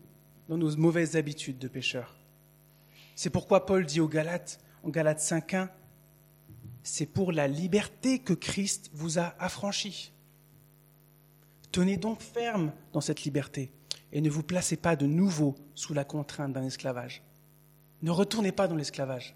dans 0.48 0.58
nos 0.58 0.76
mauvaises 0.76 1.16
habitudes 1.16 1.58
de 1.58 1.68
pécheurs. 1.68 2.14
C'est 3.14 3.30
pourquoi 3.30 3.64
Paul 3.64 3.86
dit 3.86 4.00
aux 4.00 4.08
Galates, 4.08 4.60
en 4.82 4.90
Galates 4.90 5.20
5.1, 5.20 5.68
c'est 6.84 7.06
pour 7.06 7.32
la 7.32 7.48
liberté 7.48 8.18
que 8.20 8.34
Christ 8.34 8.90
vous 8.92 9.18
a 9.18 9.34
affranchi. 9.38 10.12
Tenez 11.72 11.96
donc 11.96 12.20
ferme 12.20 12.72
dans 12.92 13.00
cette 13.00 13.24
liberté 13.24 13.72
et 14.12 14.20
ne 14.20 14.30
vous 14.30 14.42
placez 14.42 14.76
pas 14.76 14.94
de 14.94 15.06
nouveau 15.06 15.56
sous 15.74 15.94
la 15.94 16.04
contrainte 16.04 16.52
d'un 16.52 16.62
esclavage. 16.62 17.22
Ne 18.02 18.10
retournez 18.10 18.52
pas 18.52 18.68
dans 18.68 18.76
l'esclavage. 18.76 19.34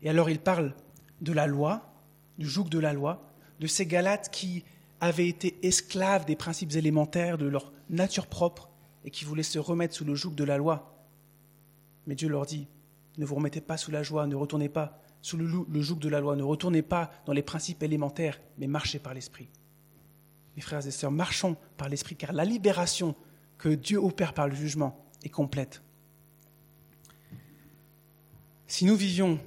Et 0.00 0.08
alors 0.08 0.30
il 0.30 0.38
parle 0.38 0.74
de 1.20 1.32
la 1.32 1.48
loi, 1.48 1.92
du 2.38 2.48
joug 2.48 2.68
de 2.68 2.78
la 2.78 2.92
loi, 2.92 3.30
de 3.58 3.66
ces 3.66 3.84
Galates 3.84 4.30
qui 4.30 4.64
avaient 5.00 5.28
été 5.28 5.58
esclaves 5.66 6.24
des 6.24 6.36
principes 6.36 6.72
élémentaires 6.76 7.36
de 7.36 7.46
leur 7.46 7.72
nature 7.90 8.28
propre 8.28 8.70
et 9.04 9.10
qui 9.10 9.24
voulaient 9.24 9.42
se 9.42 9.58
remettre 9.58 9.94
sous 9.94 10.04
le 10.04 10.14
joug 10.14 10.34
de 10.34 10.44
la 10.44 10.56
loi. 10.56 11.04
Mais 12.06 12.14
Dieu 12.14 12.28
leur 12.28 12.46
dit, 12.46 12.68
ne 13.18 13.26
vous 13.26 13.34
remettez 13.34 13.60
pas 13.60 13.76
sous 13.76 13.90
la 13.90 14.04
joie, 14.04 14.28
ne 14.28 14.36
retournez 14.36 14.68
pas 14.68 15.02
sous 15.22 15.36
le, 15.36 15.82
joug 15.82 15.96
de 15.96 16.08
la 16.08 16.20
loi, 16.20 16.36
ne 16.36 16.42
retournez 16.42 16.82
pas 16.82 17.10
dans 17.26 17.32
les 17.32 17.42
principes 17.42 17.82
élémentaires, 17.82 18.40
mais 18.58 18.66
marchez 18.66 18.98
par 18.98 19.14
l'Esprit. 19.14 19.48
Mes 20.56 20.62
frères 20.62 20.86
et 20.86 20.90
sœurs, 20.90 21.10
marchons 21.10 21.56
par 21.76 21.88
l'Esprit, 21.88 22.16
car 22.16 22.32
la 22.32 22.44
libération 22.44 23.14
que 23.58 23.68
Dieu 23.68 23.98
opère 23.98 24.32
par 24.32 24.48
le 24.48 24.54
jugement 24.54 25.06
est 25.22 25.28
complète. 25.28 25.82
Si 28.66 28.84
nous 28.84 28.96
vivions 28.96 29.38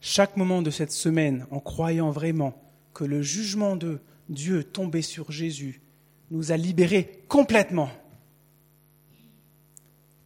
chaque 0.00 0.36
moment 0.36 0.62
de 0.62 0.70
cette 0.70 0.92
semaine 0.92 1.46
en 1.50 1.60
croyant 1.60 2.10
vraiment 2.10 2.54
que 2.94 3.04
le 3.04 3.20
jugement 3.20 3.76
de 3.76 4.00
Dieu 4.28 4.64
tombé 4.64 5.02
sur 5.02 5.30
Jésus 5.30 5.82
nous 6.30 6.52
a 6.52 6.56
libérés 6.56 7.24
complètement, 7.28 7.90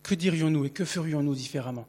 que 0.03 0.15
dirions-nous 0.15 0.67
et 0.67 0.71
que 0.71 0.85
ferions-nous 0.85 1.35
différemment? 1.35 1.87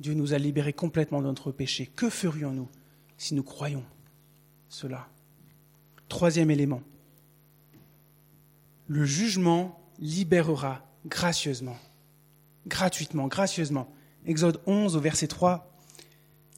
Dieu 0.00 0.14
nous 0.14 0.34
a 0.34 0.38
libérés 0.38 0.72
complètement 0.72 1.20
de 1.20 1.26
notre 1.26 1.52
péché. 1.52 1.86
Que 1.86 2.10
ferions-nous 2.10 2.68
si 3.16 3.34
nous 3.34 3.42
croyons 3.42 3.84
cela? 4.68 5.08
Troisième 6.08 6.50
élément. 6.50 6.82
Le 8.88 9.04
jugement 9.04 9.80
libérera 9.98 10.86
gracieusement, 11.06 11.76
gratuitement, 12.66 13.26
gracieusement. 13.26 13.92
Exode 14.26 14.60
11 14.66 14.96
au 14.96 15.00
verset 15.00 15.28
3. 15.28 15.72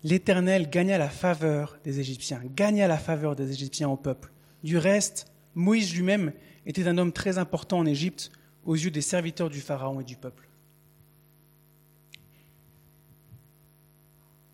L'Éternel 0.04 0.70
gagna 0.70 0.98
la 0.98 1.08
faveur 1.08 1.78
des 1.84 2.00
Égyptiens, 2.00 2.42
gagna 2.54 2.86
la 2.86 2.98
faveur 2.98 3.36
des 3.36 3.50
Égyptiens 3.50 3.88
au 3.88 3.96
peuple. 3.96 4.32
Du 4.62 4.78
reste, 4.78 5.30
Moïse 5.54 5.94
lui-même 5.94 6.32
était 6.66 6.86
un 6.86 6.98
homme 6.98 7.12
très 7.12 7.38
important 7.38 7.78
en 7.78 7.86
Égypte 7.86 8.30
aux 8.64 8.74
yeux 8.74 8.90
des 8.90 9.00
serviteurs 9.00 9.50
du 9.50 9.60
Pharaon 9.60 10.00
et 10.00 10.04
du 10.04 10.16
peuple. 10.16 10.47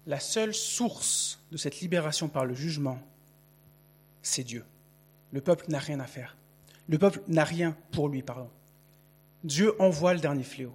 La 0.06 0.20
seule 0.20 0.54
source 0.54 1.40
de 1.50 1.56
cette 1.56 1.80
libération 1.80 2.28
par 2.28 2.44
le 2.44 2.54
jugement, 2.54 2.99
c'est 4.23 4.44
Dieu. 4.44 4.64
Le 5.32 5.40
peuple 5.40 5.64
n'a 5.68 5.78
rien 5.78 6.00
à 6.00 6.06
faire. 6.06 6.37
Le 6.88 6.99
peuple 6.99 7.23
n'a 7.28 7.44
rien 7.44 7.76
pour 7.90 8.08
lui, 8.08 8.23
pardon. 8.23 8.50
Dieu 9.42 9.75
envoie 9.80 10.14
le 10.14 10.20
dernier 10.20 10.42
fléau. 10.42 10.75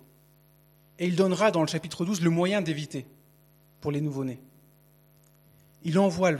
Et 0.97 1.07
il 1.07 1.15
donnera 1.15 1.51
dans 1.51 1.61
le 1.61 1.67
chapitre 1.67 2.05
12 2.05 2.21
le 2.21 2.29
moyen 2.29 2.61
d'éviter 2.61 3.05
pour 3.81 3.91
les 3.91 4.01
nouveau-nés. 4.01 4.41
Il 5.83 5.97
envoie 5.97 6.31
le, 6.31 6.39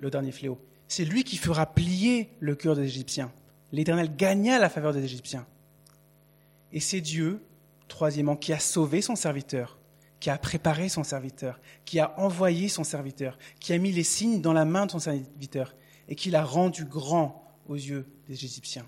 le 0.00 0.10
dernier 0.10 0.32
fléau. 0.32 0.58
C'est 0.88 1.04
lui 1.04 1.22
qui 1.22 1.36
fera 1.36 1.66
plier 1.66 2.30
le 2.40 2.56
cœur 2.56 2.74
des 2.74 2.84
Égyptiens. 2.84 3.32
L'Éternel 3.72 4.16
gagna 4.16 4.58
la 4.58 4.68
faveur 4.68 4.92
des 4.92 5.04
Égyptiens. 5.04 5.46
Et 6.72 6.80
c'est 6.80 7.00
Dieu, 7.00 7.42
troisièmement, 7.88 8.36
qui 8.36 8.52
a 8.52 8.58
sauvé 8.58 9.00
son 9.00 9.14
serviteur, 9.14 9.78
qui 10.20 10.30
a 10.30 10.38
préparé 10.38 10.88
son 10.88 11.02
serviteur, 11.02 11.60
qui 11.84 11.98
a 11.98 12.18
envoyé 12.20 12.68
son 12.68 12.84
serviteur, 12.84 13.38
qui 13.58 13.72
a 13.72 13.78
mis 13.78 13.90
les 13.90 14.04
signes 14.04 14.42
dans 14.42 14.52
la 14.52 14.66
main 14.66 14.86
de 14.86 14.92
son 14.92 14.98
serviteur 14.98 15.74
et 16.08 16.14
qui 16.14 16.30
l'a 16.30 16.44
rendu 16.44 16.84
grand 16.84 17.42
aux 17.66 17.74
yeux 17.74 18.06
des 18.26 18.44
Égyptiens. 18.44 18.86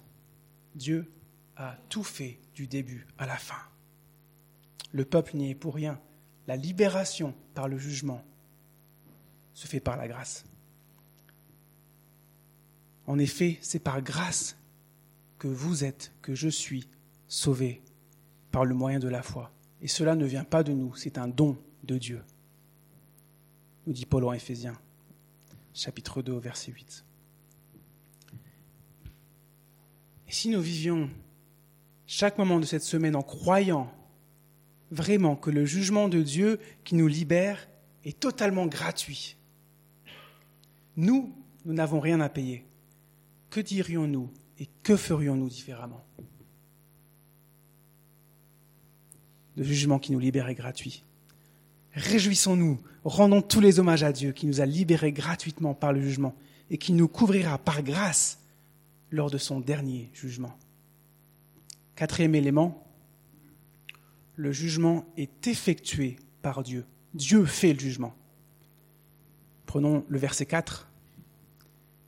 Dieu 0.75 1.11
a 1.57 1.77
tout 1.89 2.05
fait 2.05 2.39
du 2.55 2.67
début 2.67 3.07
à 3.19 3.27
la 3.27 3.37
fin. 3.37 3.61
Le 4.93 5.05
peuple 5.05 5.37
n'y 5.37 5.51
est 5.51 5.55
pour 5.55 5.75
rien. 5.75 5.99
La 6.47 6.57
libération 6.57 7.35
par 7.55 7.69
le 7.69 7.79
jugement 7.79 8.23
se 9.55 9.67
fait 9.67 9.81
par 9.81 9.97
la 9.97 10.09
grâce. 10.09 10.45
En 13.07 13.19
effet, 13.19 13.59
c'est 13.63 13.79
par 13.79 14.03
grâce 14.03 14.57
que 15.39 15.49
vous 15.49 15.83
êtes, 15.85 16.13
que 16.21 16.35
je 16.35 16.49
suis 16.49 16.89
sauvé 17.27 17.83
par 18.51 18.65
le 18.65 18.75
moyen 18.75 18.99
de 18.99 19.09
la 19.09 19.23
foi. 19.23 19.51
Et 19.83 19.89
cela 19.89 20.15
ne 20.15 20.25
vient 20.25 20.45
pas 20.45 20.63
de 20.63 20.73
nous, 20.73 20.95
c'est 20.95 21.19
un 21.19 21.27
don 21.27 21.59
de 21.83 21.99
Dieu. 21.99 22.23
Nous 23.87 23.93
dit 23.93 24.07
Paul 24.07 24.25
en 24.25 24.33
Éphésiens, 24.33 24.79
chapitre 25.75 26.23
2, 26.23 26.39
verset 26.39 26.71
8. 26.71 27.05
Et 30.29 30.33
si 30.33 30.49
nous 30.51 30.61
vivions 30.61 31.11
chaque 32.07 32.39
moment 32.39 32.61
de 32.61 32.65
cette 32.65 32.85
semaine 32.85 33.17
en 33.17 33.23
croyant 33.23 33.93
vraiment 34.93 35.35
que 35.35 35.51
le 35.51 35.65
jugement 35.65 36.09
de 36.09 36.23
Dieu 36.23 36.61
qui 36.85 36.95
nous 36.95 37.09
libère 37.09 37.69
est 38.05 38.21
totalement 38.21 38.67
gratuit, 38.67 39.37
nous, 40.97 41.35
nous 41.65 41.75
n'avons 41.75 41.99
rien 41.99 42.21
à 42.21 42.29
payer. 42.29 42.65
Que 43.51 43.61
dirions-nous 43.61 44.31
et 44.61 44.69
que 44.85 44.97
ferions-nous 44.97 45.49
différemment? 45.49 46.05
Le 49.57 49.65
jugement 49.65 49.99
qui 49.99 50.13
nous 50.13 50.19
libère 50.19 50.49
est 50.49 50.55
gratuit. 50.55 51.05
Réjouissons-nous, 51.95 52.81
rendons 53.05 53.43
tous 53.43 53.61
les 53.61 53.79
hommages 53.79 54.03
à 54.03 54.13
Dieu 54.13 54.33
qui 54.33 54.47
nous 54.47 54.61
a 54.61 54.67
libérés 54.67 55.13
gratuitement 55.13 55.75
par 55.75 55.93
le 55.93 56.01
jugement 56.01 56.35
et 56.71 56.79
qui 56.79 56.93
nous 56.93 57.09
couvrira 57.09 57.59
par 57.59 57.83
grâce 57.83 58.39
lors 59.11 59.31
de 59.31 59.39
son 59.39 59.61
dernier 59.61 60.11
jugement. 60.15 60.57
Quatrième 61.97 62.35
élément, 62.35 62.87
le 64.37 64.53
jugement 64.53 65.05
est 65.19 65.47
effectué 65.47 66.17
par 66.41 66.63
Dieu. 66.63 66.87
Dieu 67.13 67.45
fait 67.45 67.75
le 67.75 67.81
jugement. 67.81 68.15
Prenons 69.67 70.05
le 70.09 70.19
verset 70.19 70.47
4. 70.47 70.89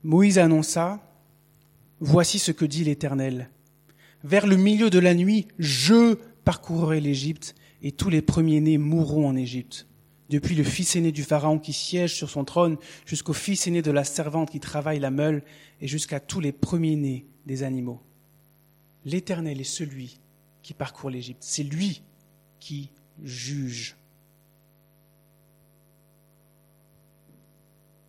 Moïse 0.03 0.39
annonça, 0.39 1.01
Voici 1.99 2.39
ce 2.39 2.51
que 2.51 2.65
dit 2.65 2.83
l'Éternel. 2.83 3.49
Vers 4.23 4.47
le 4.47 4.57
milieu 4.57 4.89
de 4.89 4.99
la 4.99 5.13
nuit, 5.13 5.47
je 5.59 6.17
parcourrai 6.45 7.01
l'Égypte, 7.01 7.55
et 7.81 7.91
tous 7.91 8.09
les 8.09 8.21
premiers-nés 8.21 8.77
mourront 8.77 9.27
en 9.27 9.35
Égypte, 9.35 9.87
depuis 10.29 10.55
le 10.55 10.63
fils 10.63 10.95
aîné 10.95 11.11
du 11.11 11.23
Pharaon 11.23 11.59
qui 11.59 11.73
siège 11.73 12.15
sur 12.15 12.29
son 12.29 12.45
trône, 12.45 12.77
jusqu'au 13.05 13.33
fils 13.33 13.67
aîné 13.67 13.81
de 13.81 13.91
la 13.91 14.05
servante 14.05 14.51
qui 14.51 14.59
travaille 14.59 14.99
la 14.99 15.11
meule, 15.11 15.43
et 15.81 15.87
jusqu'à 15.87 16.21
tous 16.21 16.39
les 16.39 16.53
premiers-nés 16.53 17.25
des 17.45 17.63
animaux. 17.63 18.01
L'Éternel 19.03 19.59
est 19.59 19.65
celui 19.65 20.19
qui 20.63 20.73
parcourt 20.73 21.09
l'Égypte. 21.09 21.43
C'est 21.43 21.63
lui 21.63 22.01
qui 22.59 22.89
juge. 23.23 23.95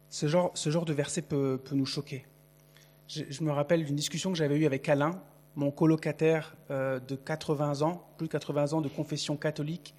Ce 0.09 0.27
genre, 0.27 0.85
de 0.87 0.93
verset 0.95 1.21
peut, 1.21 1.61
nous 1.73 1.85
choquer. 1.85 2.25
Je 3.09 3.45
me 3.45 3.53
rappelle 3.53 3.85
d'une 3.85 3.97
discussion 3.97 4.33
que 4.33 4.39
j'avais 4.39 4.57
eue 4.57 4.65
avec 4.65 4.89
Alain, 4.89 5.23
mon 5.57 5.71
colocataire 5.71 6.55
euh, 6.71 7.01
de 7.01 7.17
80 7.17 7.83
ans, 7.83 8.07
plus 8.19 8.27
de 8.27 8.33
80 8.33 8.75
ans 8.75 8.81
de 8.81 8.89
confession 8.89 9.37
catholique. 9.37 9.95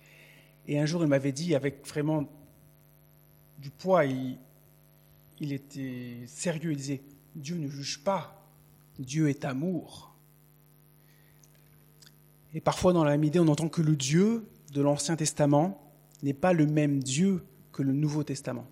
Et 0.68 0.80
un 0.80 0.86
jour, 0.86 1.02
il 1.02 1.08
m'avait 1.08 1.32
dit, 1.32 1.56
avec 1.56 1.86
vraiment 1.88 2.30
du 3.58 3.72
poids, 3.72 4.06
il, 4.06 4.38
il 5.40 5.52
était 5.52 6.24
sérieux, 6.28 6.72
il 6.72 6.78
disait, 6.78 7.02
Dieu 7.36 7.58
ne 7.58 7.68
juge 7.68 8.04
pas, 8.04 8.46
Dieu 9.00 9.30
est 9.30 9.46
amour. 9.46 10.14
Et 12.54 12.62
parfois, 12.62 12.94
dans 12.94 13.04
la 13.04 13.12
même 13.12 13.24
idée, 13.24 13.40
on 13.40 13.48
entend 13.48 13.70
que 13.70 13.82
le 13.82 13.96
Dieu 13.96 14.48
de 14.74 14.82
l'Ancien 14.82 15.16
Testament 15.16 15.82
n'est 16.24 16.34
pas 16.34 16.54
le 16.54 16.66
même 16.66 17.02
Dieu 17.02 17.44
que 17.72 17.82
le 17.82 17.94
Nouveau 17.94 18.24
Testament. 18.24 18.66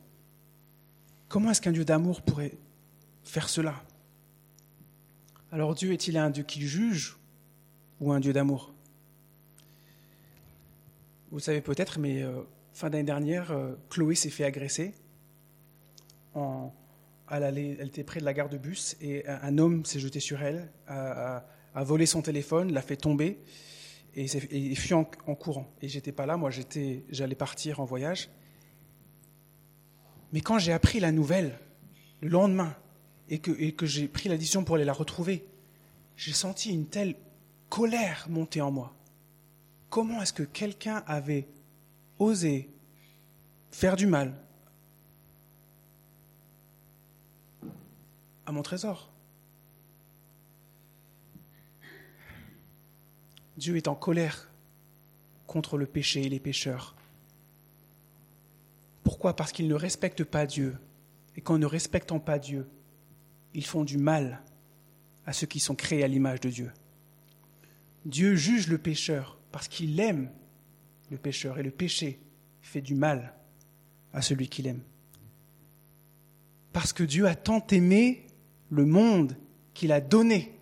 Comment 1.30 1.52
est-ce 1.52 1.62
qu'un 1.62 1.72
Dieu 1.72 1.86
d'amour 1.86 2.22
pourrait 2.22 2.58
faire 3.24 3.50
cela? 3.50 3.76
Alors 5.56 5.74
Dieu 5.74 5.94
est-il 5.94 6.18
un 6.18 6.30
Dieu 6.32 6.44
qui 6.44 6.68
juge 6.68 7.16
ou 8.02 8.12
un 8.12 8.20
Dieu 8.20 8.34
d'amour? 8.34 8.74
Vous 11.32 11.40
savez 11.40 11.62
peut-être, 11.62 11.98
mais 11.98 12.24
euh, 12.24 12.42
fin 12.74 12.90
d'année 12.90 13.06
dernière, 13.06 13.54
euh, 13.54 13.74
Chloé 13.90 14.16
s'est 14.16 14.30
fait 14.30 14.44
agresser. 14.44 14.94
Elle, 17.32 17.58
était 17.80 18.04
près 18.04 18.20
de 18.20 18.26
la 18.26 18.34
gare 18.34 18.50
de 18.50 18.58
bus 18.58 18.98
et 19.00 19.26
un, 19.30 19.58
homme 19.58 19.86
s'est 19.86 20.02
jeté 20.02 20.20
sur 20.20 20.42
elle, 20.44 20.70
a, 20.88 21.46
volé 21.74 22.06
son 22.06 22.22
téléphone, 22.22 22.74
l'a 22.74 22.82
fait 22.82 22.98
tomber 22.98 23.40
et, 24.14 24.26
et 24.52 24.76
fut 24.76 24.94
en, 24.94 25.10
en 25.26 25.36
courant. 25.36 25.74
Et 25.82 25.88
j'étais 25.88 26.12
pas 26.12 26.26
là, 26.26 26.36
moi 26.36 26.50
j'allais 26.52 27.36
partir 27.36 27.80
en 27.80 27.86
voyage. 27.86 28.28
Mais 30.34 30.42
quand 30.42 30.60
j'ai 30.60 30.74
appris 30.74 31.00
la 31.00 31.14
nouvelle, 31.14 31.58
le 32.20 32.28
lendemain, 32.28 32.76
et 33.30 33.40
que, 33.40 33.86
j'ai 33.86 34.08
pris 34.08 34.30
la 34.30 34.38
décision 34.38 34.64
pour 34.64 34.76
aller 34.76 34.86
la 34.86 34.94
retrouver, 34.94 35.46
j'ai 36.16 36.34
senti 36.34 36.72
une 36.72 36.88
telle 36.88 37.16
colère 37.70 38.28
monter 38.30 38.62
en 38.62 38.72
moi. 38.72 38.96
Comment 39.90 40.22
est-ce 40.22 40.34
que 40.34 40.44
quelqu'un 40.44 41.04
avait 41.08 41.48
osé 42.20 42.70
faire 43.72 43.96
du 43.96 44.08
mal 44.08 44.34
à 48.46 48.52
mon 48.52 48.62
trésor? 48.62 49.12
Dieu 53.58 53.78
est 53.78 53.88
en 53.88 53.96
colère 53.96 54.50
contre 55.48 55.78
le 55.78 55.86
péché 55.86 56.24
et 56.24 56.30
les 56.30 56.40
pécheurs. 56.40 56.96
Pourquoi? 59.04 59.36
Parce 59.36 59.52
qu'ils 59.52 59.68
ne 59.68 59.76
respectent 59.76 60.26
pas 60.26 60.46
Dieu. 60.46 60.78
Et 61.38 61.42
qu'en 61.42 61.58
ne 61.58 61.66
respectant 61.66 62.20
pas 62.20 62.40
Dieu, 62.40 62.68
ils 63.56 63.66
font 63.66 63.86
du 63.86 63.98
mal 63.98 64.42
à 65.26 65.34
ceux 65.34 65.48
qui 65.48 65.60
sont 65.60 65.76
créés 65.76 66.04
à 66.04 66.08
l'image 66.08 66.42
de 66.42 66.50
Dieu. 66.50 66.72
Dieu 68.06 68.36
juge 68.36 68.68
le 68.68 68.78
pécheur 68.78 69.40
parce 69.52 69.68
qu'il 69.68 70.00
aime 70.00 70.30
le 71.10 71.18
pécheur 71.18 71.58
et 71.58 71.64
le 71.64 71.72
péché 71.72 72.20
fait 72.62 72.82
du 72.82 72.96
mal 72.96 73.34
à 74.14 74.22
celui 74.22 74.50
qu'il 74.50 74.68
aime. 74.68 74.84
Parce 76.74 76.92
que 76.92 77.04
Dieu 77.04 77.28
a 77.28 77.36
tant 77.36 77.66
aimé 77.68 78.28
le 78.70 78.86
monde 78.86 79.38
qu'il 79.74 79.94
a 79.94 80.02
donné, 80.02 80.60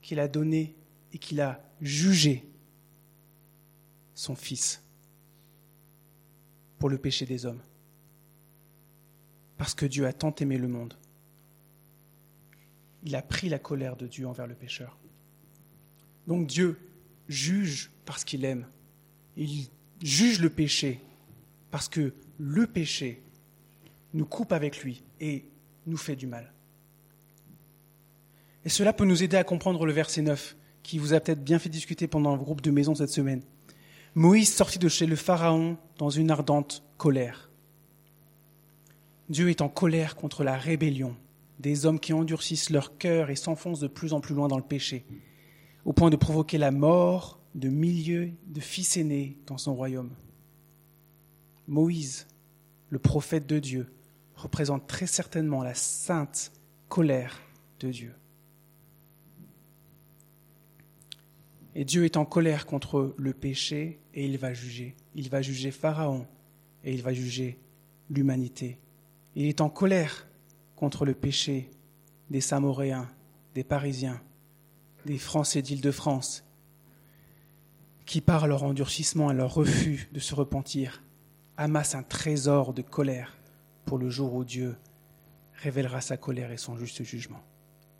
qu'il 0.00 0.20
a 0.20 0.28
donné 0.28 0.76
et 1.12 1.18
qu'il 1.18 1.40
a 1.40 1.60
jugé 1.80 2.44
son 4.14 4.36
Fils 4.36 4.80
pour 6.78 6.88
le 6.88 6.98
péché 6.98 7.26
des 7.26 7.44
hommes. 7.44 7.62
Parce 9.56 9.74
que 9.74 9.86
Dieu 9.86 10.06
a 10.06 10.12
tant 10.12 10.34
aimé 10.36 10.56
le 10.58 10.68
monde. 10.68 10.94
Il 13.04 13.14
a 13.14 13.22
pris 13.22 13.48
la 13.48 13.58
colère 13.58 13.96
de 13.96 14.06
Dieu 14.06 14.26
envers 14.26 14.46
le 14.46 14.54
pécheur. 14.54 14.98
Donc 16.26 16.46
Dieu 16.46 16.78
juge 17.28 17.90
parce 18.04 18.24
qu'il 18.24 18.44
aime. 18.44 18.66
Il 19.36 19.68
juge 20.02 20.40
le 20.40 20.50
péché 20.50 21.00
parce 21.70 21.88
que 21.88 22.14
le 22.38 22.66
péché 22.66 23.22
nous 24.12 24.24
coupe 24.24 24.52
avec 24.52 24.82
lui 24.82 25.02
et 25.20 25.44
nous 25.86 25.96
fait 25.96 26.16
du 26.16 26.26
mal. 26.26 26.52
Et 28.64 28.68
cela 28.68 28.92
peut 28.92 29.04
nous 29.04 29.22
aider 29.22 29.36
à 29.36 29.44
comprendre 29.44 29.84
le 29.84 29.92
verset 29.92 30.22
9 30.22 30.56
qui 30.82 30.98
vous 30.98 31.12
a 31.12 31.20
peut-être 31.20 31.42
bien 31.42 31.58
fait 31.58 31.68
discuter 31.68 32.06
pendant 32.06 32.32
le 32.32 32.38
groupe 32.38 32.60
de 32.60 32.70
maison 32.70 32.94
cette 32.94 33.10
semaine. 33.10 33.42
Moïse 34.14 34.52
sortit 34.52 34.78
de 34.78 34.88
chez 34.88 35.06
le 35.06 35.16
Pharaon 35.16 35.76
dans 35.98 36.10
une 36.10 36.30
ardente 36.30 36.84
colère. 36.96 37.50
Dieu 39.28 39.50
est 39.50 39.60
en 39.60 39.68
colère 39.68 40.16
contre 40.16 40.44
la 40.44 40.56
rébellion 40.56 41.16
des 41.58 41.86
hommes 41.86 42.00
qui 42.00 42.12
endurcissent 42.12 42.70
leur 42.70 42.98
cœur 42.98 43.30
et 43.30 43.36
s'enfoncent 43.36 43.80
de 43.80 43.88
plus 43.88 44.12
en 44.12 44.20
plus 44.20 44.34
loin 44.34 44.48
dans 44.48 44.56
le 44.56 44.62
péché, 44.62 45.04
au 45.84 45.92
point 45.92 46.10
de 46.10 46.16
provoquer 46.16 46.58
la 46.58 46.70
mort 46.70 47.40
de 47.54 47.68
milliers 47.68 48.34
de 48.46 48.60
fils 48.60 48.96
aînés 48.96 49.38
dans 49.46 49.58
son 49.58 49.74
royaume. 49.74 50.10
Moïse, 51.66 52.26
le 52.90 52.98
prophète 52.98 53.46
de 53.46 53.58
Dieu, 53.58 53.92
représente 54.34 54.86
très 54.86 55.06
certainement 55.06 55.62
la 55.62 55.74
sainte 55.74 56.52
colère 56.88 57.40
de 57.80 57.90
Dieu. 57.90 58.14
Et 61.76 61.84
Dieu 61.84 62.04
est 62.04 62.16
en 62.16 62.24
colère 62.24 62.66
contre 62.66 63.14
le 63.16 63.32
péché 63.32 64.00
et 64.14 64.24
il 64.26 64.38
va 64.38 64.52
juger. 64.52 64.94
Il 65.14 65.28
va 65.28 65.42
juger 65.42 65.70
Pharaon 65.70 66.26
et 66.84 66.92
il 66.92 67.02
va 67.02 67.12
juger 67.12 67.58
l'humanité. 68.10 68.78
Il 69.34 69.46
est 69.46 69.60
en 69.60 69.68
colère 69.68 70.28
contre 70.84 71.06
le 71.06 71.14
péché 71.14 71.70
des 72.28 72.42
Samoréens, 72.42 73.08
des 73.54 73.64
Parisiens, 73.64 74.20
des 75.06 75.16
Français 75.16 75.62
d'Île-de-France, 75.62 76.44
qui 78.04 78.20
par 78.20 78.46
leur 78.46 78.64
endurcissement 78.64 79.30
et 79.30 79.34
leur 79.34 79.54
refus 79.54 80.10
de 80.12 80.20
se 80.20 80.34
repentir, 80.34 81.02
amassent 81.56 81.94
un 81.94 82.02
trésor 82.02 82.74
de 82.74 82.82
colère 82.82 83.34
pour 83.86 83.96
le 83.96 84.10
jour 84.10 84.34
où 84.34 84.44
Dieu 84.44 84.76
révélera 85.54 86.02
sa 86.02 86.18
colère 86.18 86.52
et 86.52 86.58
son 86.58 86.76
juste 86.76 87.02
jugement. 87.02 87.42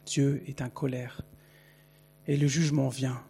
Dieu 0.04 0.42
est 0.46 0.60
en 0.60 0.68
colère 0.68 1.22
et 2.26 2.36
le 2.36 2.46
jugement 2.46 2.90
vient 2.90 3.22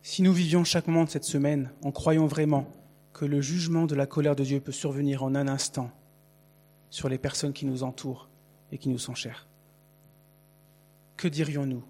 si 0.00 0.22
nous 0.22 0.32
vivions 0.32 0.62
chaque 0.62 0.86
moment 0.86 1.02
de 1.02 1.10
cette 1.10 1.24
semaine 1.24 1.72
en 1.82 1.90
croyant 1.90 2.28
vraiment 2.28 2.70
que 3.12 3.24
le 3.24 3.40
jugement 3.40 3.86
de 3.86 3.96
la 3.96 4.06
colère 4.06 4.36
de 4.36 4.44
Dieu 4.44 4.60
peut 4.60 4.70
survenir 4.70 5.24
en 5.24 5.34
un 5.34 5.48
instant 5.48 5.90
sur 6.96 7.10
les 7.10 7.18
personnes 7.18 7.52
qui 7.52 7.66
nous 7.66 7.82
entourent 7.82 8.26
et 8.72 8.78
qui 8.78 8.88
nous 8.88 8.98
sont 8.98 9.14
chères, 9.14 9.46
que 11.18 11.28
dirions-nous 11.28 11.84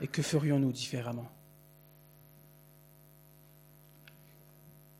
et 0.00 0.06
que 0.06 0.22
ferions-nous 0.22 0.70
différemment? 0.70 1.28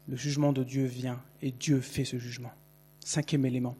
Le 0.08 0.16
jugement 0.16 0.52
de 0.52 0.64
Dieu 0.64 0.86
vient 0.86 1.22
et 1.42 1.52
Dieu 1.52 1.80
fait 1.80 2.04
ce 2.04 2.18
jugement. 2.18 2.50
Cinquième 2.98 3.46
élément. 3.46 3.76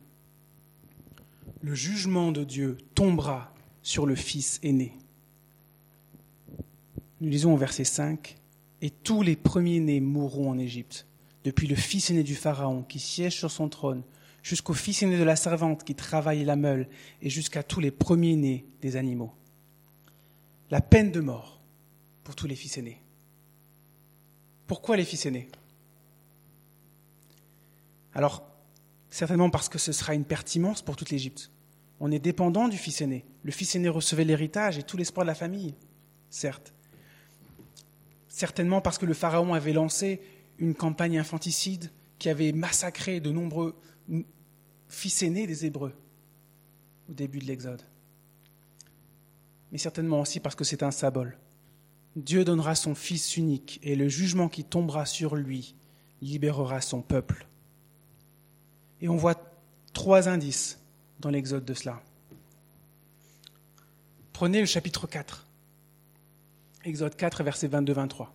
Le 1.63 1.75
jugement 1.75 2.31
de 2.31 2.45
Dieu 2.45 2.79
tombera 2.95 3.53
sur 3.83 4.07
le 4.07 4.15
Fils 4.15 4.61
aîné. 4.63 4.97
Nous 7.21 7.29
lisons 7.29 7.55
au 7.55 7.57
verset 7.57 7.83
5 7.83 8.37
et 8.83 8.91
tous 8.91 9.23
les 9.23 9.35
premiers-nés 9.35 10.01
mourront 10.01 10.49
en 10.49 10.59
Égypte, 10.59 11.09
depuis 11.43 11.67
le 11.67 11.75
fils 11.75 12.09
aîné 12.11 12.23
du 12.23 12.37
Pharaon 12.37 12.85
qui 12.85 13.01
siège 13.01 13.37
sur 13.37 13.51
son 13.51 13.69
trône, 13.69 14.05
jusqu'au 14.47 14.75
fils 14.75 15.03
aîné 15.03 15.19
de 15.19 15.25
la 15.25 15.35
servante 15.35 15.83
qui 15.83 15.97
travaille 15.97 16.45
la 16.45 16.55
meule, 16.55 16.89
et 17.21 17.29
jusqu'à 17.31 17.65
tous 17.65 17.81
les 17.81 17.91
premiers-nés 17.91 18.65
des 18.81 18.95
animaux. 18.95 19.35
La 20.71 20.81
peine 20.81 21.11
de 21.11 21.19
mort 21.21 21.61
pour 22.23 22.37
tous 22.37 22.47
les 22.47 22.55
fils 22.55 22.79
aînés. 22.79 23.03
Pourquoi 24.69 24.97
les 24.97 25.05
fils 25.05 25.27
aînés? 25.27 25.49
Alors, 28.15 28.49
certainement 29.11 29.51
parce 29.51 29.69
que 29.69 29.79
ce 29.79 29.91
sera 29.91 30.15
une 30.15 30.25
pertinence 30.25 30.81
pour 30.81 30.95
toute 30.95 31.11
l'Égypte. 31.11 31.51
On 31.99 32.13
est 32.13 32.21
dépendant 32.21 32.69
du 32.69 32.77
fils 32.77 33.01
aîné. 33.01 33.25
Le 33.43 33.51
fils 33.51 33.75
aîné 33.75 33.89
recevait 33.89 34.25
l'héritage 34.25 34.79
et 34.79 34.85
tout 34.85 34.97
l'espoir 34.97 35.25
de 35.25 35.31
la 35.31 35.35
famille, 35.35 35.75
certes 36.31 36.73
certainement 38.29 38.83
parce 38.83 38.99
que 38.99 39.07
le 39.07 39.15
Pharaon 39.15 39.55
avait 39.55 39.73
lancé 39.73 40.21
une 40.59 40.75
campagne 40.75 41.19
infanticide 41.19 41.91
qui 42.19 42.29
avait 42.29 42.53
massacré 42.53 43.19
de 43.19 43.31
nombreux 43.31 43.75
fils 44.89 45.23
aînés 45.23 45.47
des 45.47 45.67
Hébreux 45.67 45.95
au 47.09 47.13
début 47.13 47.39
de 47.39 47.45
l'Exode. 47.45 47.83
Mais 49.73 49.79
certainement 49.79 50.21
aussi 50.21 50.41
parce 50.41 50.55
que 50.55 50.65
c'est 50.65 50.83
un 50.83 50.91
symbole. 50.91 51.39
Dieu 52.15 52.45
donnera 52.45 52.75
son 52.75 52.95
Fils 52.95 53.37
unique 53.37 53.79
et 53.83 53.95
le 53.95 54.09
jugement 54.09 54.49
qui 54.49 54.65
tombera 54.65 55.05
sur 55.05 55.37
lui 55.37 55.75
libérera 56.23 56.81
son 56.81 57.03
peuple. 57.03 57.47
Et 59.03 59.09
on 59.09 59.17
voit 59.17 59.53
trois 59.93 60.29
indices 60.29 60.79
dans 61.21 61.31
l'Exode 61.31 61.65
de 61.65 61.75
cela. 61.75 62.03
Prenez 64.33 64.61
le 64.61 64.67
chapitre 64.67 65.07
4. 65.07 65.47
Exode 66.85 67.17
4, 67.17 67.43
versets 67.43 67.69
22-23. 67.69 68.29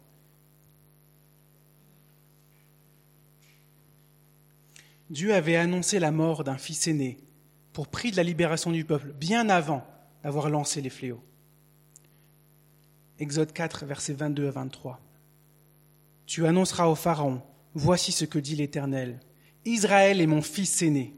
Dieu 5.12 5.34
avait 5.34 5.58
annoncé 5.58 6.00
la 6.00 6.10
mort 6.10 6.45
d'un 6.45 6.58
fils 6.58 6.88
aîné 6.88 7.17
pour 7.74 7.89
prix 7.89 8.12
de 8.12 8.15
la 8.15 8.24
libération 8.24 8.71
du 8.71 8.86
peuple, 8.86 9.12
bien 9.12 9.50
avant 9.50 9.86
d'avoir 10.24 10.50
lancé 10.50 10.80
les 10.80 10.89
fléaux. 10.89 11.21
Exode 13.19 13.52
4, 13.52 13.86
versets 13.86 14.13
22 14.13 14.47
à 14.47 14.52
23. 14.52 15.02
Tu 16.26 16.47
annonceras 16.47 16.88
au 16.88 16.95
Pharaon, 16.95 17.41
Voici 17.74 18.13
ce 18.13 18.24
que 18.24 18.39
dit 18.39 18.56
l'Éternel. 18.56 19.19
Israël 19.65 20.21
est 20.21 20.28
mon 20.28 20.41
fils 20.41 20.82
aîné. 20.82 21.13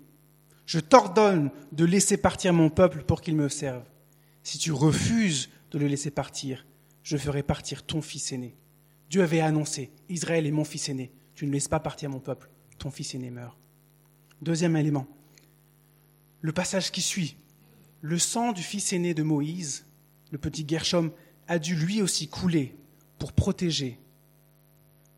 Je 0.65 0.79
t'ordonne 0.79 1.51
de 1.71 1.85
laisser 1.85 2.17
partir 2.17 2.51
mon 2.51 2.71
peuple 2.71 3.03
pour 3.03 3.21
qu'il 3.21 3.35
me 3.35 3.47
serve. 3.47 3.83
Si 4.41 4.57
tu 4.57 4.71
refuses 4.71 5.51
de 5.69 5.77
le 5.77 5.87
laisser 5.87 6.09
partir, 6.09 6.65
je 7.03 7.15
ferai 7.15 7.43
partir 7.43 7.83
ton 7.83 8.01
fils 8.01 8.31
aîné. 8.31 8.55
Dieu 9.11 9.21
avait 9.21 9.41
annoncé, 9.41 9.91
Israël 10.09 10.47
est 10.47 10.51
mon 10.51 10.65
fils 10.65 10.89
aîné. 10.89 11.11
Tu 11.35 11.45
ne 11.45 11.51
laisses 11.51 11.67
pas 11.67 11.79
partir 11.79 12.09
mon 12.09 12.19
peuple, 12.19 12.49
ton 12.79 12.89
fils 12.89 13.13
aîné 13.13 13.29
meurt. 13.29 13.62
Deuxième 14.43 14.75
élément, 14.75 15.07
le 16.41 16.51
passage 16.51 16.91
qui 16.91 17.01
suit. 17.01 17.37
Le 18.01 18.19
sang 18.19 18.51
du 18.51 18.61
fils 18.61 18.91
aîné 18.91 19.13
de 19.13 19.23
Moïse, 19.23 19.85
le 20.31 20.37
petit 20.37 20.65
Gershom, 20.67 21.11
a 21.47 21.59
dû 21.59 21.77
lui 21.77 22.01
aussi 22.01 22.27
couler 22.27 22.75
pour 23.19 23.31
protéger, 23.31 24.01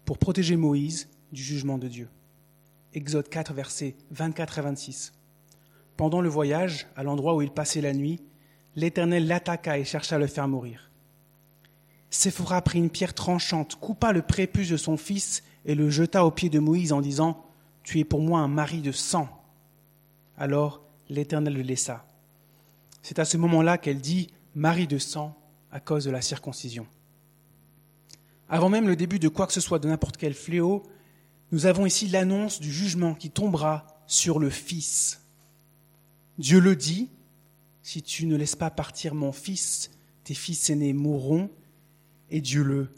pour 0.06 0.20
protéger 0.20 0.58
Moïse 0.58 1.10
du 1.32 1.42
jugement 1.42 1.80
de 1.80 1.88
Dieu. 1.88 2.08
Exode 2.94 3.28
4, 3.28 3.52
versets 3.56 3.96
24 4.12 4.60
à 4.60 4.62
26. 4.62 5.14
Pendant 5.98 6.22
le 6.22 6.30
voyage, 6.30 6.86
à 6.96 7.02
l'endroit 7.02 7.34
où 7.34 7.42
il 7.42 7.50
passait 7.50 7.82
la 7.82 7.94
nuit, 7.94 8.22
l'Éternel 8.76 9.26
l'attaqua 9.26 9.80
et 9.80 9.86
chercha 9.86 10.18
à 10.18 10.20
le 10.20 10.28
faire 10.28 10.48
mourir. 10.48 10.92
Séphora 12.12 12.62
prit 12.62 12.78
une 12.78 12.92
pierre 12.92 13.16
tranchante, 13.16 13.74
coupa 13.74 14.12
le 14.12 14.22
prépuce 14.22 14.70
de 14.70 14.78
son 14.78 14.98
fils 14.98 15.42
et 15.66 15.74
le 15.74 15.90
jeta 15.90 16.28
aux 16.28 16.32
pieds 16.32 16.52
de 16.52 16.60
Moïse 16.60 16.94
en 16.94 17.02
disant 17.02 17.45
Tu 17.86 18.00
es 18.00 18.04
pour 18.04 18.22
moi 18.22 18.40
un 18.40 18.48
mari 18.48 18.82
de 18.82 18.92
sang. 18.92 19.30
Alors 20.38 20.82
l'Éternel 21.08 21.54
le 21.54 21.62
laissa. 21.62 22.06
C'est 23.02 23.20
à 23.20 23.26
ce 23.26 23.38
moment-là 23.38 23.78
qu'elle 23.78 24.02
dit 24.02 24.32
mari 24.56 24.88
de 24.88 24.98
sang 24.98 25.38
à 25.72 25.80
cause 25.80 26.06
de 26.06 26.12
la 26.12 26.22
circoncision. 26.22 26.88
Avant 28.50 28.70
même 28.70 28.88
le 28.88 28.96
début 28.96 29.20
de 29.20 29.28
quoi 29.28 29.48
que 29.48 29.54
ce 29.54 29.62
soit, 29.62 29.80
de 29.80 29.88
n'importe 29.88 30.18
quel 30.18 30.34
fléau, 30.34 30.84
nous 31.52 31.68
avons 31.68 31.86
ici 31.86 32.08
l'annonce 32.08 32.60
du 32.60 32.72
jugement 32.72 33.14
qui 33.14 33.30
tombera 33.30 33.86
sur 34.08 34.40
le 34.40 34.50
Fils. 34.50 35.22
Dieu 36.38 36.60
le 36.60 36.76
dit, 36.76 37.10
si 37.82 38.02
tu 38.02 38.26
ne 38.26 38.36
laisses 38.36 38.56
pas 38.56 38.70
partir 38.70 39.16
mon 39.16 39.32
Fils, 39.32 39.92
tes 40.24 40.34
fils 40.34 40.70
aînés 40.70 40.94
mourront, 40.94 41.52
et 42.30 42.42
Dieu 42.42 42.64
le 42.64 42.90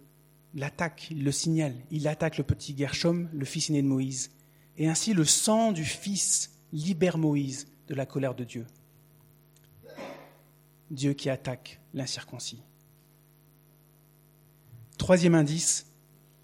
l'attaque, 0.56 1.10
il 1.12 1.23
le 1.23 1.32
signale, 1.32 1.76
il 1.91 2.08
attaque 2.08 2.38
le 2.38 2.43
petit 2.43 2.76
Gershom, 2.76 3.30
le 3.32 3.45
fils 3.45 3.69
aîné 3.69 3.82
de 3.82 3.88
Moïse, 3.88 4.32
et 4.78 4.88
ainsi 4.88 5.13
le 5.13 5.26
sang 5.26 5.72
du 5.72 5.84
Fils 5.84 6.52
libère 6.72 7.18
Moïse 7.18 7.68
de 7.88 7.96
la 7.96 8.06
colère 8.06 8.36
de 8.36 8.44
Dieu. 8.44 8.66
Dieu 10.92 11.13
qui 11.13 11.30
attaque 11.30 11.80
l'incirconcis. 11.94 12.62
Troisième 14.98 15.36
indice, 15.36 15.88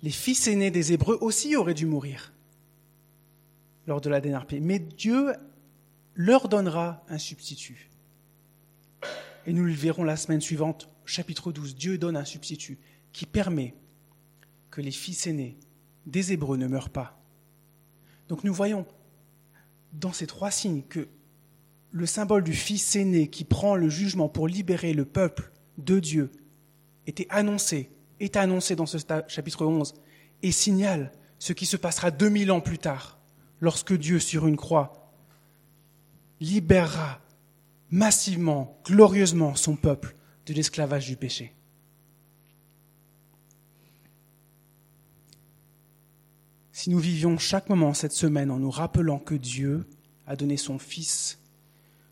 les 0.01 0.11
fils 0.11 0.47
aînés 0.47 0.71
des 0.71 0.93
Hébreux 0.93 1.17
aussi 1.21 1.55
auraient 1.55 1.73
dû 1.73 1.85
mourir 1.85 2.33
lors 3.87 4.01
de 4.01 4.09
la 4.09 4.21
dernière. 4.21 4.45
Mais 4.61 4.79
Dieu 4.79 5.33
leur 6.15 6.49
donnera 6.49 7.03
un 7.09 7.17
substitut. 7.17 7.89
Et 9.45 9.53
nous 9.53 9.63
le 9.63 9.73
verrons 9.73 10.03
la 10.03 10.15
semaine 10.15 10.41
suivante, 10.41 10.89
chapitre 11.05 11.51
12. 11.51 11.75
Dieu 11.75 11.97
donne 11.97 12.15
un 12.15 12.25
substitut 12.25 12.79
qui 13.11 13.25
permet 13.25 13.75
que 14.71 14.81
les 14.81 14.91
fils 14.91 15.27
aînés 15.27 15.57
des 16.05 16.33
Hébreux 16.33 16.57
ne 16.57 16.67
meurent 16.67 16.89
pas. 16.89 17.22
Donc 18.29 18.43
nous 18.43 18.53
voyons 18.53 18.85
dans 19.93 20.13
ces 20.13 20.27
trois 20.27 20.51
signes 20.51 20.83
que 20.83 21.07
le 21.91 22.05
symbole 22.05 22.43
du 22.43 22.53
fils 22.53 22.95
aîné 22.95 23.27
qui 23.29 23.43
prend 23.43 23.75
le 23.75 23.89
jugement 23.89 24.27
pour 24.27 24.47
libérer 24.47 24.93
le 24.93 25.05
peuple 25.05 25.51
de 25.77 25.99
Dieu 25.99 26.31
était 27.05 27.27
annoncé, 27.29 27.91
est 28.19 28.35
annoncé 28.35 28.75
dans 28.75 28.85
ce 28.85 28.97
chapitre 29.27 29.65
11 29.65 29.93
et 30.41 30.51
signale 30.51 31.11
ce 31.39 31.53
qui 31.53 31.65
se 31.65 31.77
passera 31.77 32.09
2000 32.09 32.51
ans 32.51 32.61
plus 32.61 32.77
tard, 32.77 33.19
lorsque 33.59 33.93
Dieu, 33.93 34.19
sur 34.19 34.47
une 34.47 34.55
croix, 34.55 35.11
libérera 36.39 37.19
massivement, 37.89 38.79
glorieusement 38.85 39.55
son 39.55 39.75
peuple 39.75 40.15
de 40.45 40.53
l'esclavage 40.53 41.07
du 41.07 41.15
péché. 41.15 41.53
Si 46.83 46.89
nous 46.89 46.99
vivions 46.99 47.37
chaque 47.37 47.69
moment 47.69 47.93
cette 47.93 48.11
semaine 48.11 48.51
en 48.51 48.59
nous 48.59 48.69
rappelant 48.69 49.17
que 49.17 49.35
Dieu 49.35 49.85
a 50.27 50.35
donné 50.35 50.57
son 50.57 50.77
Fils 50.77 51.39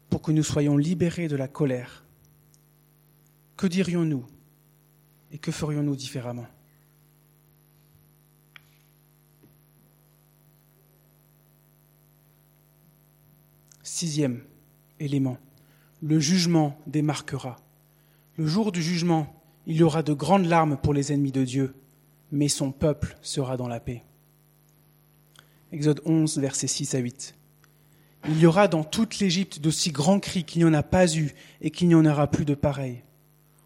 pour 0.09 0.21
que 0.21 0.31
nous 0.31 0.43
soyons 0.43 0.77
libérés 0.77 1.27
de 1.27 1.35
la 1.35 1.49
colère, 1.49 2.05
que 3.57 3.67
dirions-nous 3.67 4.25
et 5.33 5.39
que 5.39 5.51
ferions-nous 5.51 5.97
différemment? 5.97 6.47
Sixième 13.83 14.41
élément, 15.01 15.37
le 16.01 16.17
jugement 16.21 16.79
démarquera. 16.87 17.57
Le 18.37 18.47
jour 18.47 18.71
du 18.71 18.81
jugement, 18.81 19.35
il 19.67 19.75
y 19.75 19.83
aura 19.83 20.01
de 20.01 20.13
grandes 20.13 20.45
larmes 20.45 20.77
pour 20.77 20.93
les 20.93 21.11
ennemis 21.11 21.33
de 21.33 21.43
Dieu, 21.43 21.75
mais 22.31 22.47
son 22.47 22.71
peuple 22.71 23.17
sera 23.21 23.57
dans 23.57 23.67
la 23.67 23.81
paix. 23.81 24.05
Exode 25.71 26.01
11, 26.05 26.37
versets 26.39 26.67
6 26.67 26.95
à 26.95 26.97
8. 26.97 27.35
Il 28.27 28.39
y 28.39 28.45
aura 28.45 28.67
dans 28.67 28.83
toute 28.83 29.19
l'Égypte 29.19 29.59
d'aussi 29.59 29.91
grands 29.91 30.19
cris 30.19 30.43
qu'il 30.43 30.61
n'y 30.61 30.69
en 30.69 30.73
a 30.73 30.83
pas 30.83 31.15
eu 31.15 31.33
et 31.61 31.71
qu'il 31.71 31.87
n'y 31.87 31.95
en 31.95 32.05
aura 32.05 32.27
plus 32.27 32.43
de 32.43 32.55
pareils. 32.55 33.03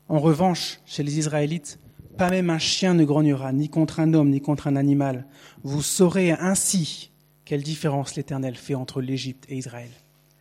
En 0.07 0.19
revanche, 0.19 0.79
chez 0.85 1.01
les 1.01 1.17
Israélites, 1.17 1.79
pas 2.15 2.29
même 2.29 2.51
un 2.51 2.59
chien 2.59 2.93
ne 2.93 3.03
grognera, 3.03 3.51
ni 3.51 3.69
contre 3.69 3.99
un 3.99 4.13
homme, 4.13 4.29
ni 4.29 4.39
contre 4.39 4.67
un 4.67 4.75
animal. 4.75 5.25
Vous 5.63 5.81
saurez 5.81 6.31
ainsi 6.31 7.11
quelle 7.43 7.63
différence 7.63 8.15
l'Éternel 8.15 8.55
fait 8.55 8.75
entre 8.75 9.01
l'Égypte 9.01 9.45
et 9.49 9.57
Israël. 9.57 9.89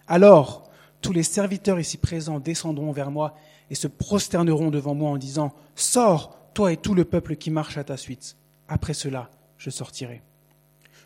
Alors, 0.06 0.70
tous 1.00 1.12
les 1.12 1.22
serviteurs 1.22 1.80
ici 1.80 1.96
présents 1.96 2.40
descendront 2.40 2.92
vers 2.92 3.10
moi 3.10 3.34
et 3.70 3.74
se 3.74 3.88
prosterneront 3.88 4.70
devant 4.70 4.94
moi 4.94 5.10
en 5.10 5.16
disant, 5.16 5.54
Sors, 5.76 6.38
toi 6.52 6.72
et 6.72 6.76
tout 6.76 6.94
le 6.94 7.06
peuple 7.06 7.36
qui 7.36 7.50
marche 7.50 7.78
à 7.78 7.84
ta 7.84 7.96
suite. 7.96 8.36
Après 8.68 8.94
cela, 8.94 9.30
je 9.56 9.70
sortirai. 9.70 10.22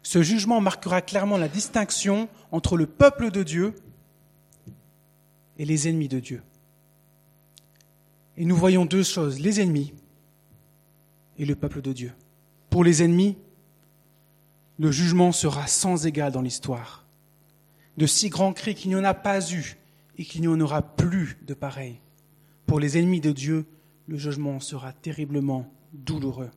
Ce 0.02 0.22
jugement 0.22 0.60
marquera 0.60 1.02
clairement 1.02 1.36
la 1.36 1.48
distinction 1.48 2.28
entre 2.52 2.76
le 2.76 2.86
peuple 2.86 3.30
de 3.30 3.42
Dieu 3.42 3.74
et 5.58 5.64
les 5.64 5.88
ennemis 5.88 6.08
de 6.08 6.20
Dieu. 6.20 6.42
Et 8.36 8.44
nous 8.44 8.56
voyons 8.56 8.84
deux 8.84 9.02
choses, 9.02 9.40
les 9.40 9.60
ennemis 9.60 9.92
et 11.38 11.44
le 11.44 11.56
peuple 11.56 11.82
de 11.82 11.92
Dieu. 11.92 12.12
Pour 12.70 12.84
les 12.84 13.02
ennemis, 13.02 13.36
le 14.78 14.92
jugement 14.92 15.32
sera 15.32 15.66
sans 15.66 16.06
égal 16.06 16.32
dans 16.32 16.42
l'histoire. 16.42 17.04
De 17.96 18.06
si 18.06 18.28
grands 18.28 18.52
cris 18.52 18.76
qu'il 18.76 18.90
n'y 18.90 18.96
en 18.96 19.04
a 19.04 19.14
pas 19.14 19.52
eu 19.52 19.76
et 20.16 20.24
qu'il 20.24 20.40
n'y 20.40 20.48
en 20.48 20.60
aura 20.60 20.82
plus 20.82 21.38
de 21.46 21.54
pareils. 21.54 22.00
Pour 22.66 22.78
les 22.78 22.96
ennemis 22.96 23.20
de 23.20 23.32
Dieu, 23.32 23.66
le 24.06 24.16
jugement 24.16 24.60
sera 24.60 24.92
terriblement 24.92 25.68
douloureux. 25.92 26.50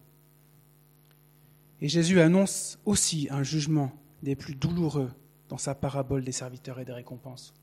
Et 1.81 1.87
Jésus 1.87 2.21
annonce 2.21 2.79
aussi 2.85 3.27
un 3.31 3.43
jugement 3.43 3.91
des 4.21 4.35
plus 4.35 4.55
douloureux 4.55 5.11
dans 5.49 5.57
sa 5.57 5.75
parabole 5.75 6.23
des 6.23 6.31
serviteurs 6.31 6.79
et 6.79 6.85
des 6.85 6.93
récompenses. 6.93 7.53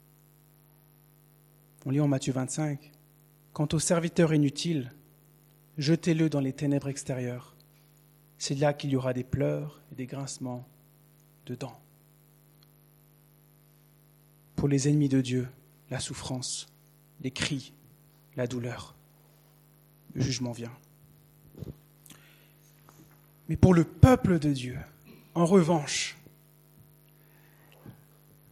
On 1.87 1.90
lit 1.90 2.00
en 2.00 2.09
Matthieu 2.09 2.33
25, 2.33 2.92
Quant 3.52 3.68
aux 3.72 3.78
serviteurs 3.78 4.35
inutiles, 4.35 4.92
jetez-le 5.78 6.28
dans 6.28 6.40
les 6.40 6.52
ténèbres 6.52 6.88
extérieures. 6.88 7.57
C'est 8.38 8.54
là 8.54 8.72
qu'il 8.72 8.90
y 8.90 8.96
aura 8.96 9.12
des 9.12 9.24
pleurs 9.24 9.81
et 9.90 9.94
des 9.94 10.07
grincements 10.07 10.64
de 11.46 11.54
dents. 11.54 11.81
Pour 14.54 14.68
les 14.68 14.88
ennemis 14.88 15.09
de 15.09 15.20
Dieu, 15.20 15.48
la 15.90 15.98
souffrance, 15.98 16.66
les 17.20 17.31
cris, 17.31 17.72
la 18.37 18.46
douleur. 18.46 18.94
Le 20.14 20.20
jugement 20.20 20.52
vient. 20.52 20.76
Mais 23.48 23.56
pour 23.56 23.74
le 23.74 23.84
peuple 23.84 24.38
de 24.38 24.52
Dieu, 24.52 24.78
en 25.34 25.46
revanche, 25.46 26.16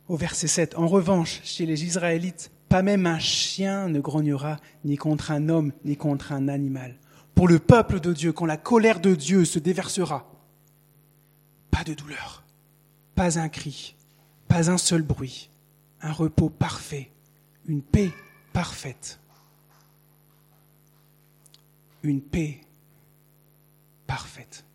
au 0.09 0.17
verset 0.17 0.47
7, 0.47 0.77
en 0.77 0.87
revanche, 0.87 1.41
chez 1.43 1.67
les 1.67 1.85
Israélites, 1.85 2.51
pas 2.69 2.83
même 2.83 3.07
un 3.07 3.19
chien 3.19 3.89
ne 3.89 4.01
grognera 4.01 4.59
ni 4.85 4.97
contre 4.97 5.31
un 5.31 5.49
homme 5.49 5.73
ni 5.85 5.97
contre 5.97 6.33
un 6.33 6.49
animal. 6.49 6.97
Pour 7.35 7.49
le 7.49 7.59
peuple 7.59 8.01
de 8.01 8.13
Dieu, 8.13 8.33
quand 8.33 8.47
la 8.47 8.57
colère 8.57 9.01
de 9.01 9.15
Dieu 9.15 9.45
se 9.45 9.59
déversera, 9.59 10.31
pas 11.71 11.85
de 11.85 11.95
douleur, 11.95 12.45
pas 13.15 13.39
un 13.39 13.49
cri, 13.49 13.95
pas 14.49 14.71
un 14.71 14.79
seul 14.79 15.03
bruit, 15.03 15.51
un 16.01 16.13
repos 16.13 16.49
parfait, 16.49 17.11
une 17.67 17.83
paix 17.83 18.13
parfaite. 18.53 19.21
Une 22.03 22.23
paix 22.23 22.61
parfaite. 24.07 24.66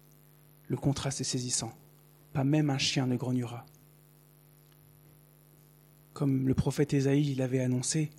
Le 0.72 0.78
contraste 0.78 1.20
est 1.20 1.26
saisissant. 1.26 1.74
Pas 2.32 2.46
même 2.46 2.70
un 2.70 2.78
chien 2.78 3.06
ne 3.06 3.18
grognera. 3.18 3.66
comme 6.14 6.48
le 6.48 6.54
prophète 6.54 6.94
Ésaïe 6.94 7.36
l'avait 7.36 7.60
annoncé, 7.60 8.10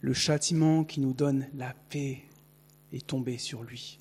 le 0.00 0.12
châtiment 0.12 0.84
qui 0.84 1.00
nous 1.00 1.12
donne 1.12 1.48
la 1.52 1.74
paix 1.88 2.22
est 2.92 3.04
tombé 3.04 3.38
sur 3.38 3.64
lui. 3.64 3.98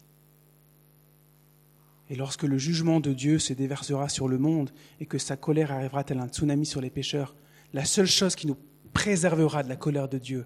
Et 2.10 2.15
lorsque 2.15 2.43
le 2.43 2.60
jugement 2.60 2.99
de 2.99 3.12
Dieu 3.12 3.39
se 3.39 3.54
déversera 3.54 4.08
sur 4.08 4.28
le 4.28 4.38
monde 4.38 4.69
et 4.99 5.08
que 5.08 5.17
sa 5.17 5.36
colère 5.36 5.71
arrivera 5.71 6.04
tel 6.04 6.19
un 6.19 6.28
tsunami 6.28 6.67
sur 6.67 6.82
les 6.82 6.91
pécheurs, 6.91 7.36
la 7.73 7.86
seule 7.86 8.06
chose 8.06 8.36
qui 8.36 8.45
nous 8.45 8.58
préservera 8.93 9.63
de 9.63 9.69
la 9.69 9.78
colère 9.78 10.10
de 10.10 10.19
Dieu, 10.19 10.45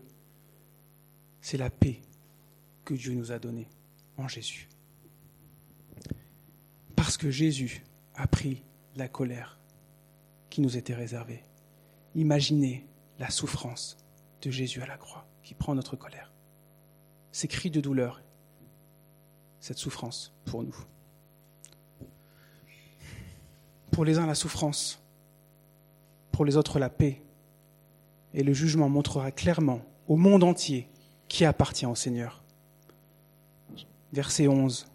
c'est 1.41 1.58
la 1.58 1.69
paix 1.69 1.99
que 2.86 2.93
Dieu 2.93 3.13
nous 3.13 3.34
a 3.34 3.39
donnée 3.39 3.67
en 4.15 4.29
Jésus. 4.29 4.69
Parce 7.13 7.21
que 7.21 7.30
Jésus 7.30 7.86
a 8.15 8.26
pris 8.26 8.63
la 8.95 9.08
colère 9.08 9.60
qui 10.49 10.62
nous 10.62 10.78
était 10.78 10.95
réservée. 10.95 11.43
Imaginez 12.15 12.88
la 13.19 13.30
souffrance 13.30 13.97
de 14.41 14.49
Jésus 14.49 14.82
à 14.82 14.88
la 14.88 14.97
croix 14.97 15.28
qui 15.43 15.54
prend 15.54 15.76
notre 15.76 15.95
colère. 15.95 16.34
Ces 17.32 17.47
cris 17.47 17.69
de 17.69 17.82
douleur, 17.82 18.23
cette 19.60 19.78
souffrance 19.78 20.34
pour 20.45 20.63
nous. 20.63 20.76
Pour 23.91 24.06
les 24.06 24.17
uns, 24.17 24.26
la 24.26 24.34
souffrance, 24.34 24.99
pour 26.32 26.45
les 26.45 26.58
autres, 26.58 26.80
la 26.80 26.89
paix. 26.89 27.21
Et 28.34 28.41
le 28.41 28.54
jugement 28.54 28.89
montrera 28.89 29.30
clairement 29.30 29.86
au 30.08 30.15
monde 30.15 30.43
entier 30.43 30.89
qui 31.28 31.45
appartient 31.45 31.86
au 31.86 31.93
Seigneur. 31.93 32.41
Verset 34.13 34.47
11, 34.47 34.88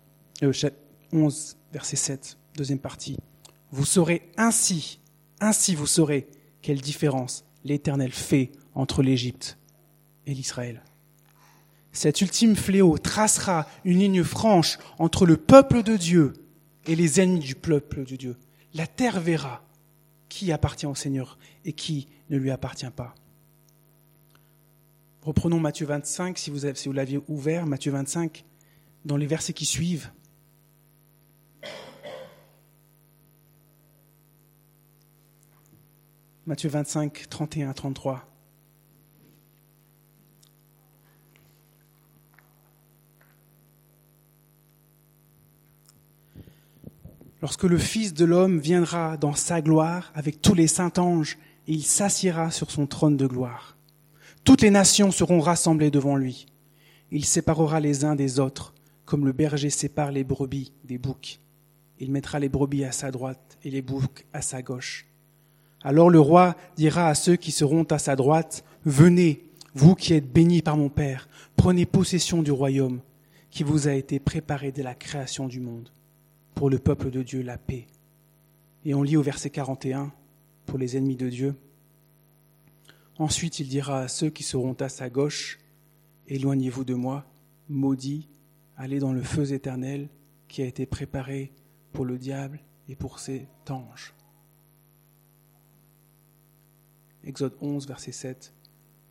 11 1.12 1.57
verset 1.73 1.97
7, 1.97 2.38
deuxième 2.57 2.79
partie. 2.79 3.16
Vous 3.71 3.85
saurez 3.85 4.31
ainsi, 4.37 5.01
ainsi 5.40 5.75
vous 5.75 5.87
saurez 5.87 6.29
quelle 6.62 6.81
différence 6.81 7.44
l'Éternel 7.64 8.12
fait 8.12 8.51
entre 8.75 9.03
l'Égypte 9.03 9.59
et 10.27 10.35
l'Israël. 10.35 10.83
Cet 11.92 12.21
ultime 12.21 12.57
fléau 12.57 12.99
tracera 12.99 13.66
une 13.85 13.99
ligne 13.99 14.25
franche 14.25 14.79
entre 14.99 15.27
le 15.27 15.37
peuple 15.37 15.83
de 15.83 15.97
Dieu 15.97 16.35
et 16.87 16.94
les 16.94 17.21
ennemis 17.21 17.40
du 17.40 17.55
peuple 17.55 18.05
de 18.05 18.16
Dieu 18.16 18.37
la 18.75 18.87
terre 18.87 19.21
verra 19.21 19.62
qui 20.29 20.53
appartient 20.53 20.87
au 20.87 20.94
Seigneur 20.94 21.38
et 21.64 21.73
qui 21.73 22.09
ne 22.31 22.37
lui 22.38 22.51
appartient 22.51 22.90
pas. 22.90 23.14
Reprenons 25.23 25.59
Matthieu 25.59 25.87
25, 25.87 26.38
si 26.38 26.51
vous, 26.51 26.61
si 26.75 26.88
vous 26.88 26.94
l'aviez 26.94 27.21
ouvert, 27.29 27.66
Matthieu 27.66 27.92
25, 27.92 28.44
dans 29.05 29.16
les 29.16 29.27
versets 29.27 29.53
qui 29.53 29.66
suivent. 29.66 30.11
Matthieu 36.48 36.70
25, 36.70 37.28
31, 37.28 37.74
33. 37.74 38.24
lorsque 47.42 47.64
le 47.64 47.76
Fils 47.76 48.14
de 48.14 48.24
l'homme 48.24 48.58
viendra 48.58 49.18
dans 49.18 49.34
sa 49.34 49.61
gloire 49.61 50.11
avec 50.14 50.40
tous 50.40 50.54
les 50.54 50.68
saints 50.68 50.92
anges, 50.96 51.37
il 51.66 51.82
s'assiera 51.82 52.50
sur 52.50 52.70
son 52.70 52.87
trône 52.87 53.18
de 53.18 53.26
gloire. 53.26 53.76
Toutes 54.42 54.62
les 54.62 54.70
nations 54.70 55.11
seront 55.11 55.40
rassemblées 55.40 55.90
devant 55.90 56.16
lui. 56.16 56.46
Il 57.11 57.26
séparera 57.26 57.78
les 57.78 58.06
uns 58.06 58.16
des 58.16 58.40
autres, 58.40 58.72
comme 59.04 59.26
le 59.26 59.32
berger 59.32 59.68
sépare 59.68 60.12
les 60.12 60.24
brebis 60.24 60.72
des 60.84 60.96
boucs. 60.96 61.40
Il 61.98 62.11
mettra 62.11 62.38
les 62.38 62.48
brebis 62.48 62.84
à 62.84 62.92
sa 62.92 63.11
droite 63.11 63.58
et 63.64 63.70
les 63.70 63.82
boucs 63.82 64.24
à 64.32 64.40
sa 64.40 64.62
gauche. 64.62 65.08
Alors 65.88 66.11
le 66.11 66.20
roi 66.20 66.55
dira 66.77 67.09
à 67.09 67.14
ceux 67.14 67.37
qui 67.37 67.51
seront 67.51 67.85
à 67.85 67.98
sa 67.98 68.14
droite, 68.14 68.62
Venez, 68.85 69.46
vous 69.72 69.94
qui 69.94 70.12
êtes 70.12 70.31
bénis 70.31 70.61
par 70.61 70.77
mon 70.77 70.90
Père, 70.90 71.31
prenez 71.57 71.87
possession 71.87 72.42
du 72.42 72.51
royaume 72.51 73.01
qui 73.48 73.62
vous 73.62 73.88
a 73.88 73.94
été 73.94 74.18
préparé 74.20 74.70
dès 74.70 74.83
la 74.83 74.94
création 74.94 75.48
du 75.48 75.61
monde 75.61 75.88
pour 76.55 76.68
le 76.68 76.79
peuple 76.79 77.11
de 77.11 77.22
Dieu 77.22 77.40
la 77.40 77.57
paix. 77.57 77.87
Et 78.85 78.92
on 78.92 79.03
lit 79.03 79.16
au 79.16 79.22
verset 79.22 79.48
41, 79.48 80.12
pour 80.66 80.77
les 80.77 80.98
ennemis 80.98 81.16
de 81.16 81.31
Dieu. 81.31 81.55
Ensuite 83.16 83.59
il 83.59 83.68
dira 83.68 84.01
à 84.01 84.09
ceux 84.09 84.29
qui 84.29 84.42
seront 84.42 84.74
à 84.74 84.90
sa 84.90 85.09
gauche, 85.09 85.59
Éloignez-vous 86.27 86.85
de 86.85 86.92
moi, 86.92 87.24
maudits, 87.70 88.29
allez 88.77 88.98
dans 88.98 89.14
le 89.14 89.22
feu 89.22 89.55
éternel 89.55 90.11
qui 90.48 90.61
a 90.61 90.66
été 90.66 90.85
préparé 90.85 91.51
pour 91.94 92.05
le 92.05 92.18
diable 92.18 92.61
et 92.90 92.94
pour 92.94 93.20
ses 93.20 93.48
anges. 93.70 94.12
Exode 97.24 97.54
11, 97.61 97.87
verset 97.87 98.12
7. 98.12 98.52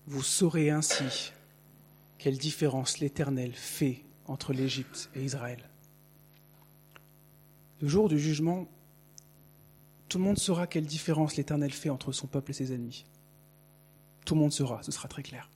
Vous 0.07 0.23
saurez 0.23 0.69
ainsi 0.69 1.33
quelle 2.17 2.37
différence 2.37 2.99
l'Éternel 2.99 3.53
fait 3.53 4.03
entre 4.25 4.53
l'Égypte 4.53 5.09
et 5.15 5.23
Israël. 5.23 5.69
Le 7.81 7.87
jour 7.87 8.09
du 8.09 8.17
jugement, 8.17 8.67
tout 10.09 10.17
le 10.17 10.23
monde 10.23 10.37
saura 10.37 10.67
quelle 10.67 10.85
différence 10.85 11.35
l'Éternel 11.35 11.71
fait 11.71 11.89
entre 11.89 12.11
son 12.11 12.27
peuple 12.27 12.51
et 12.51 12.53
ses 12.53 12.73
ennemis. 12.73 13.05
Tout 14.25 14.35
le 14.35 14.41
monde 14.41 14.51
saura, 14.51 14.81
ce 14.83 14.91
sera 14.91 15.07
très 15.07 15.23
clair. 15.23 15.49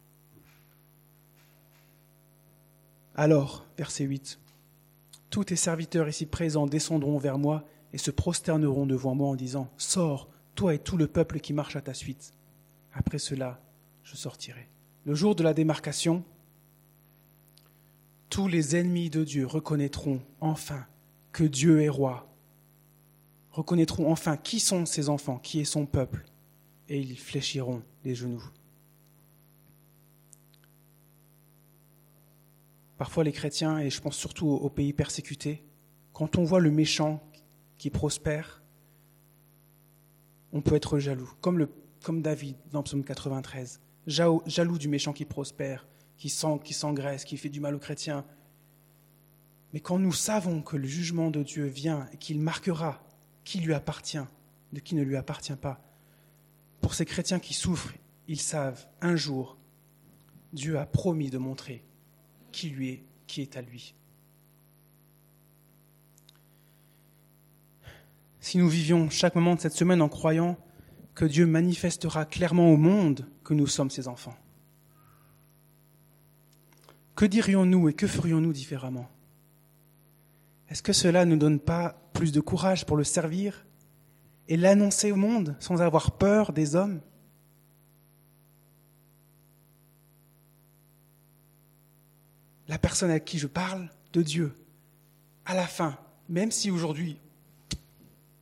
Alors, 3.16 3.66
verset 3.78 4.06
8, 4.06 4.40
tous 5.30 5.46
tes 5.46 5.56
serviteurs 5.56 6.08
ici 6.08 6.26
présents 6.26 6.68
descendront 6.68 7.18
vers 7.18 7.38
moi 7.38 7.66
et 7.94 7.98
se 7.98 8.12
prosterneront 8.12 8.86
devant 8.86 9.16
moi 9.16 9.30
en 9.30 9.36
disant, 9.36 9.70
Sors, 9.78 10.30
toi 10.56 10.74
et 10.74 10.80
tout 10.80 10.98
le 10.98 11.08
peuple 11.08 11.40
qui 11.40 11.54
marche 11.54 11.76
à 11.76 11.82
ta 11.82 11.94
suite. 11.94 12.34
Après 12.94 13.20
cela, 13.20 13.62
je 14.04 14.16
sortirai. 14.16 14.68
Le 15.06 15.16
jour 15.16 15.36
de 15.36 15.44
la 15.44 15.54
démarcation, 15.54 16.24
tous 18.30 18.48
les 18.48 18.76
ennemis 18.76 19.10
de 19.10 19.24
Dieu 19.24 19.46
reconnaîtront 19.46 20.22
enfin 20.40 20.86
que 21.32 21.44
Dieu 21.44 21.82
est 21.82 21.90
roi, 21.90 22.28
reconnaîtront 23.52 24.12
enfin 24.12 24.38
qui 24.38 24.60
sont 24.60 24.86
ses 24.86 25.10
enfants, 25.10 25.38
qui 25.38 25.60
est 25.60 25.66
son 25.66 25.86
peuple, 25.86 26.26
et 26.90 27.00
ils 27.00 27.18
fléchiront 27.18 27.84
les 28.04 28.16
genoux. 28.16 28.44
Parfois 32.98 33.24
les 33.24 33.32
chrétiens, 33.32 33.80
et 33.80 33.90
je 33.90 34.00
pense 34.00 34.16
surtout 34.16 34.48
aux 34.48 34.70
pays 34.70 34.94
persécutés, 34.94 35.64
quand 36.14 36.38
on 36.38 36.44
voit 36.44 36.60
le 36.60 36.72
méchant 36.72 37.24
qui 37.78 37.90
prospère, 37.90 38.62
on 40.54 40.62
peut 40.62 40.76
être 40.76 41.00
jaloux, 41.00 41.34
comme, 41.42 41.58
le, 41.58 41.70
comme 42.02 42.22
David 42.22 42.56
dans 42.72 42.84
Psaume 42.84 43.04
93, 43.04 43.80
jaloux 44.08 44.78
du 44.78 44.88
méchant 44.88 45.14
qui 45.14 45.26
prospère, 45.26 45.88
qui 46.18 46.30
s'engraisse, 46.30 47.26
qui 47.26 47.38
fait 47.38 47.50
du 47.50 47.60
mal 47.60 47.76
aux 47.76 47.80
chrétiens, 47.80 48.26
mais 49.74 49.80
quand 49.80 50.00
nous 50.00 50.12
savons 50.12 50.62
que 50.62 50.76
le 50.76 50.88
jugement 50.88 51.32
de 51.32 51.44
Dieu 51.44 51.66
vient 51.66 52.08
et 52.14 52.18
qu'il 52.18 52.40
marquera 52.40 53.04
qui 53.44 53.60
lui 53.60 53.74
appartient, 53.74 54.20
de 54.74 54.80
qui 54.80 54.96
ne 54.96 55.04
lui 55.04 55.16
appartient 55.16 55.56
pas, 55.56 55.82
pour 56.82 56.94
ces 56.94 57.06
chrétiens 57.06 57.40
qui 57.40 57.54
souffrent, 57.54 57.94
ils 58.28 58.40
savent 58.40 58.86
un 59.02 59.16
jour, 59.16 59.58
Dieu 60.54 60.78
a 60.78 60.86
promis 60.86 61.30
de 61.30 61.38
montrer 61.38 61.84
qui 62.52 62.70
lui 62.70 62.90
est, 62.90 63.04
qui 63.28 63.42
est 63.42 63.56
à 63.56 63.62
lui. 63.62 63.96
Si 68.40 68.58
nous 68.58 68.68
vivions 68.68 69.10
chaque 69.10 69.36
moment 69.36 69.56
de 69.56 69.62
cette 69.62 69.74
semaine 69.74 70.02
en 70.02 70.10
croyant 70.10 70.58
que 71.22 71.26
Dieu 71.28 71.46
manifestera 71.46 72.26
clairement 72.26 72.72
au 72.72 72.78
monde 72.78 73.28
que 73.44 73.54
nous 73.54 73.68
sommes 73.68 73.92
ses 73.92 74.08
enfants, 74.08 74.36
que 77.14 77.26
dirions-nous 77.26 77.90
et 77.90 77.94
que 77.94 78.08
ferions-nous 78.08 78.54
différemment? 78.54 79.08
Est-ce 80.68 80.82
que 80.82 80.94
cela 80.94 81.26
ne 81.26 81.36
donne 81.36 81.60
pas 81.60 81.96
plus 82.14 82.32
de 82.32 82.40
courage 82.42 82.88
pour 82.88 82.98
le 82.98 83.04
servir 83.04 83.68
et 84.48 84.58
l'annoncer 84.58 85.12
au 85.12 85.16
monde 85.16 85.56
sans 85.60 85.84
avoir 85.84 86.18
peur 86.18 86.54
des 86.54 86.76
hommes? 86.76 87.02
La 92.68 92.80
personne 92.80 93.12
à 93.12 93.20
qui 93.20 93.38
je 93.38 93.46
parle 93.46 93.92
de 94.14 94.24
Dieu, 94.24 94.56
à 95.46 95.54
la 95.54 95.68
fin, 95.68 96.00
même 96.30 96.50
si 96.50 96.72
aujourd'hui 96.72 97.20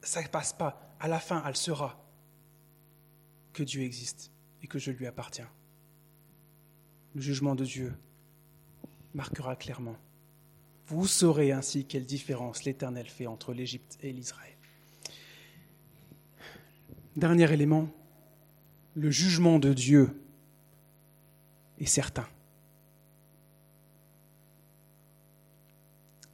ça 0.01 0.21
ne 0.21 0.27
passe 0.27 0.53
pas, 0.53 0.95
à 1.01 1.09
la 1.09 1.19
fin 1.19 1.43
elle 1.45 1.57
sera 1.57 1.99
que 3.59 3.63
Dieu 3.63 3.83
existe 3.83 4.31
et 4.63 4.67
que 4.67 4.79
je 4.79 4.91
lui 4.91 5.05
appartiens. 5.05 5.49
Le 7.13 7.21
jugement 7.21 7.55
de 7.55 7.65
Dieu 7.65 7.93
marquera 9.13 9.55
clairement 9.55 9.97
vous 10.89 11.05
saurez 11.05 11.51
ainsi 11.51 11.85
quelle 11.85 12.05
différence 12.05 12.63
l'Éternel 12.63 13.07
fait 13.07 13.27
entre 13.27 13.53
l'Égypte 13.53 13.97
et 14.01 14.11
l'Israël. 14.11 14.55
Dernier 17.15 17.51
élément, 17.53 17.89
le 18.95 19.11
jugement 19.11 19.59
de 19.59 19.71
Dieu 19.71 20.19
est 21.79 21.85
certain. 21.85 22.27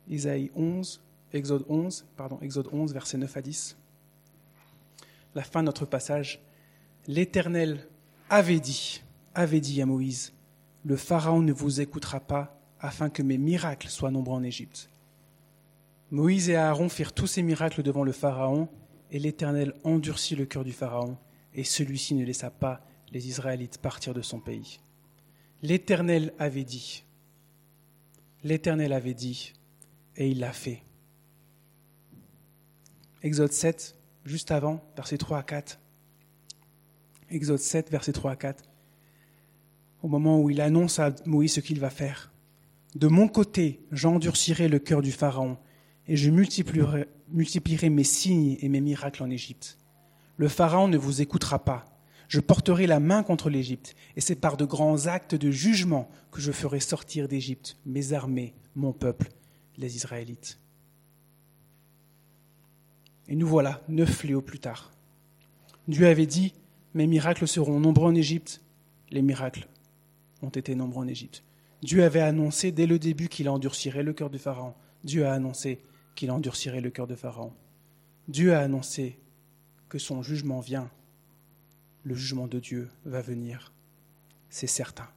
Isaïe 0.08 0.52
11, 0.56 1.02
Exode 1.34 1.66
11, 1.68 2.06
pardon, 2.16 2.40
Exode 2.42 2.70
11, 2.72 2.94
versets 2.94 3.18
9 3.18 3.36
à 3.36 3.42
10. 3.42 3.78
La 5.34 5.44
fin 5.44 5.62
de 5.62 5.66
notre 5.66 5.86
passage. 5.86 6.45
L'Éternel 7.08 7.88
avait 8.30 8.60
dit, 8.60 9.04
avait 9.36 9.60
dit 9.60 9.82
à 9.82 9.86
Moïse, 9.86 10.34
le 10.84 10.98
Pharaon 10.98 11.42
ne 11.42 11.54
vous 11.54 11.82
écoutera 11.82 12.20
pas 12.20 12.60
afin 12.80 13.10
que 13.10 13.22
mes 13.22 13.38
miracles 13.38 13.90
soient 13.90 14.12
nombreux 14.12 14.36
en 14.36 14.44
Égypte. 14.44 14.90
Moïse 16.12 16.50
et 16.50 16.56
Aaron 16.56 16.90
firent 16.90 17.14
tous 17.14 17.28
ces 17.28 17.44
miracles 17.44 17.84
devant 17.84 18.04
le 18.04 18.12
Pharaon, 18.12 18.70
et 19.12 19.20
l'Éternel 19.20 19.74
endurcit 19.84 20.36
le 20.36 20.46
cœur 20.46 20.64
du 20.64 20.72
Pharaon, 20.72 21.18
et 21.54 21.64
celui-ci 21.64 22.16
ne 22.16 22.26
laissa 22.26 22.50
pas 22.50 22.86
les 23.12 23.28
Israélites 23.28 23.78
partir 23.78 24.14
de 24.14 24.22
son 24.22 24.40
pays. 24.40 24.80
L'Éternel 25.62 26.34
avait 26.40 26.64
dit, 26.64 27.04
l'Éternel 28.44 28.94
avait 28.94 29.14
dit, 29.14 29.54
et 30.18 30.30
il 30.30 30.40
l'a 30.40 30.54
fait. 30.54 30.84
Exode 33.22 33.52
7, 33.52 33.96
juste 34.26 34.52
avant, 34.52 34.84
versets 34.96 35.18
3 35.18 35.40
à 35.40 35.44
4. 35.44 35.80
Exode 37.30 37.60
7, 37.60 37.90
versets 37.92 38.14
3 38.14 38.32
à 38.32 38.36
4. 38.36 38.64
Au 40.04 40.08
moment 40.08 40.40
où 40.40 40.50
il 40.50 40.62
annonce 40.62 41.00
à 41.00 41.14
Moïse 41.26 41.54
ce 41.54 41.60
qu'il 41.60 41.80
va 41.80 41.90
faire. 41.90 42.32
De 42.96 43.08
mon 43.08 43.28
côté, 43.28 43.82
j'endurcirai 43.92 44.68
le 44.68 44.80
cœur 44.80 45.02
du 45.02 45.12
Pharaon 45.12 45.58
et 46.08 46.16
je 46.16 46.30
multiplierai, 46.30 47.90
mes 47.90 48.04
signes 48.04 48.58
et 48.62 48.70
mes 48.70 48.82
miracles 48.82 49.24
en 49.24 49.30
Égypte. 49.30 49.78
Le 50.38 50.48
Pharaon 50.48 50.88
ne 50.88 50.98
vous 50.98 51.22
écoutera 51.22 51.64
pas. 51.64 51.86
Je 52.28 52.40
porterai 52.40 52.88
la 52.88 53.00
main 53.00 53.24
contre 53.24 53.50
l'Égypte, 53.50 53.96
et 54.16 54.22
c'est 54.22 54.36
par 54.36 54.58
de 54.58 54.66
grands 54.66 55.06
actes 55.06 55.36
de 55.36 55.52
jugement 55.52 56.10
que 56.32 56.42
je 56.42 56.52
ferai 56.52 56.80
sortir 56.80 57.28
d'Égypte 57.28 57.78
mes 57.86 58.14
armées, 58.14 58.54
mon 58.76 58.94
peuple, 58.94 59.30
les 59.78 59.96
Israélites. 59.96 60.60
Et 63.28 63.36
nous 63.36 63.48
voilà, 63.48 63.82
neuf 63.90 64.10
fléaux 64.10 64.42
plus 64.42 64.60
tard. 64.60 64.92
Dieu 65.88 66.08
avait 66.08 66.26
dit, 66.26 66.54
mes 66.96 67.08
miracles 67.08 67.48
seront 67.48 67.80
nombreux 67.80 68.10
en 68.10 68.16
Égypte. 68.16 68.62
Les 69.12 69.22
miracles 69.22 69.68
ont 70.42 70.50
été 70.50 70.76
nombreux 70.76 71.04
en 71.04 71.08
Égypte. 71.08 71.44
Dieu 71.84 72.04
avait 72.04 72.22
annoncé 72.22 72.72
dès 72.72 72.88
le 72.88 72.98
début 72.98 73.28
qu'il 73.28 73.50
endurcirait 73.50 74.02
le 74.02 74.14
cœur 74.14 74.30
du 74.30 74.40
Pharaon. 74.40 74.74
Dieu 75.04 75.28
a 75.28 75.34
annoncé 75.34 75.84
qu'il 76.16 76.32
endurcirait 76.32 76.82
le 76.82 76.90
cœur 76.90 77.06
de 77.06 77.16
Pharaon. 77.16 77.54
Dieu 78.30 78.56
a 78.56 78.62
annoncé 78.62 79.20
que 79.90 80.00
son 80.00 80.24
jugement 80.24 80.62
vient. 80.62 80.90
Le 82.04 82.16
jugement 82.16 82.48
de 82.48 82.60
Dieu 82.60 82.90
va 83.04 83.22
venir. 83.22 83.74
C'est 84.50 84.66
certain. 84.66 85.10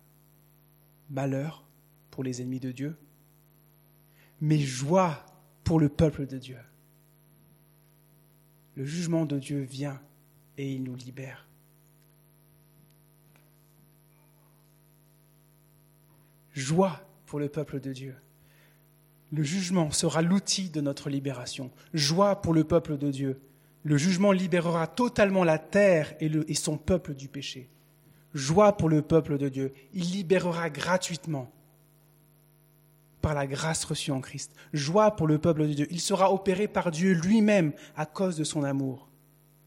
Malheur 1.10 1.64
pour 2.10 2.24
les 2.24 2.42
ennemis 2.42 2.60
de 2.60 2.72
Dieu, 2.72 2.96
mais 4.40 4.58
joie 4.58 5.24
pour 5.62 5.78
le 5.78 5.88
peuple 5.88 6.26
de 6.26 6.38
Dieu. 6.38 6.58
Le 8.74 8.84
jugement 8.84 9.26
de 9.26 9.38
Dieu 9.38 9.60
vient 9.62 10.00
et 10.56 10.72
il 10.72 10.82
nous 10.82 10.96
libère. 10.96 11.47
Joie 16.58 17.00
pour 17.26 17.38
le 17.38 17.48
peuple 17.48 17.78
de 17.78 17.92
Dieu. 17.92 18.16
Le 19.30 19.44
jugement 19.44 19.92
sera 19.92 20.22
l'outil 20.22 20.70
de 20.70 20.80
notre 20.80 21.08
libération. 21.08 21.70
Joie 21.94 22.42
pour 22.42 22.52
le 22.52 22.64
peuple 22.64 22.98
de 22.98 23.12
Dieu. 23.12 23.40
Le 23.84 23.96
jugement 23.96 24.32
libérera 24.32 24.88
totalement 24.88 25.44
la 25.44 25.60
terre 25.60 26.14
et, 26.20 26.54
son 26.54 26.76
peuple 26.76 27.14
du 27.14 27.28
péché. 27.28 27.68
Joie 28.34 28.76
pour 28.76 28.88
le 28.88 29.02
peuple 29.02 29.38
de 29.38 29.48
Dieu. 29.48 29.72
Il 29.94 30.10
libérera 30.10 30.68
gratuitement 30.68 31.48
par 33.20 33.34
la 33.34 33.46
grâce 33.46 33.84
reçue 33.84 34.10
en 34.10 34.20
Christ. 34.20 34.50
Joie 34.72 35.14
pour 35.14 35.28
le 35.28 35.38
peuple 35.38 35.68
de 35.68 35.74
Dieu. 35.74 35.86
Il 35.92 36.00
sera 36.00 36.32
opéré 36.32 36.66
par 36.66 36.90
Dieu 36.90 37.12
lui-même 37.12 37.72
à 37.94 38.04
cause 38.04 38.36
de 38.36 38.42
son 38.42 38.64
amour 38.64 39.08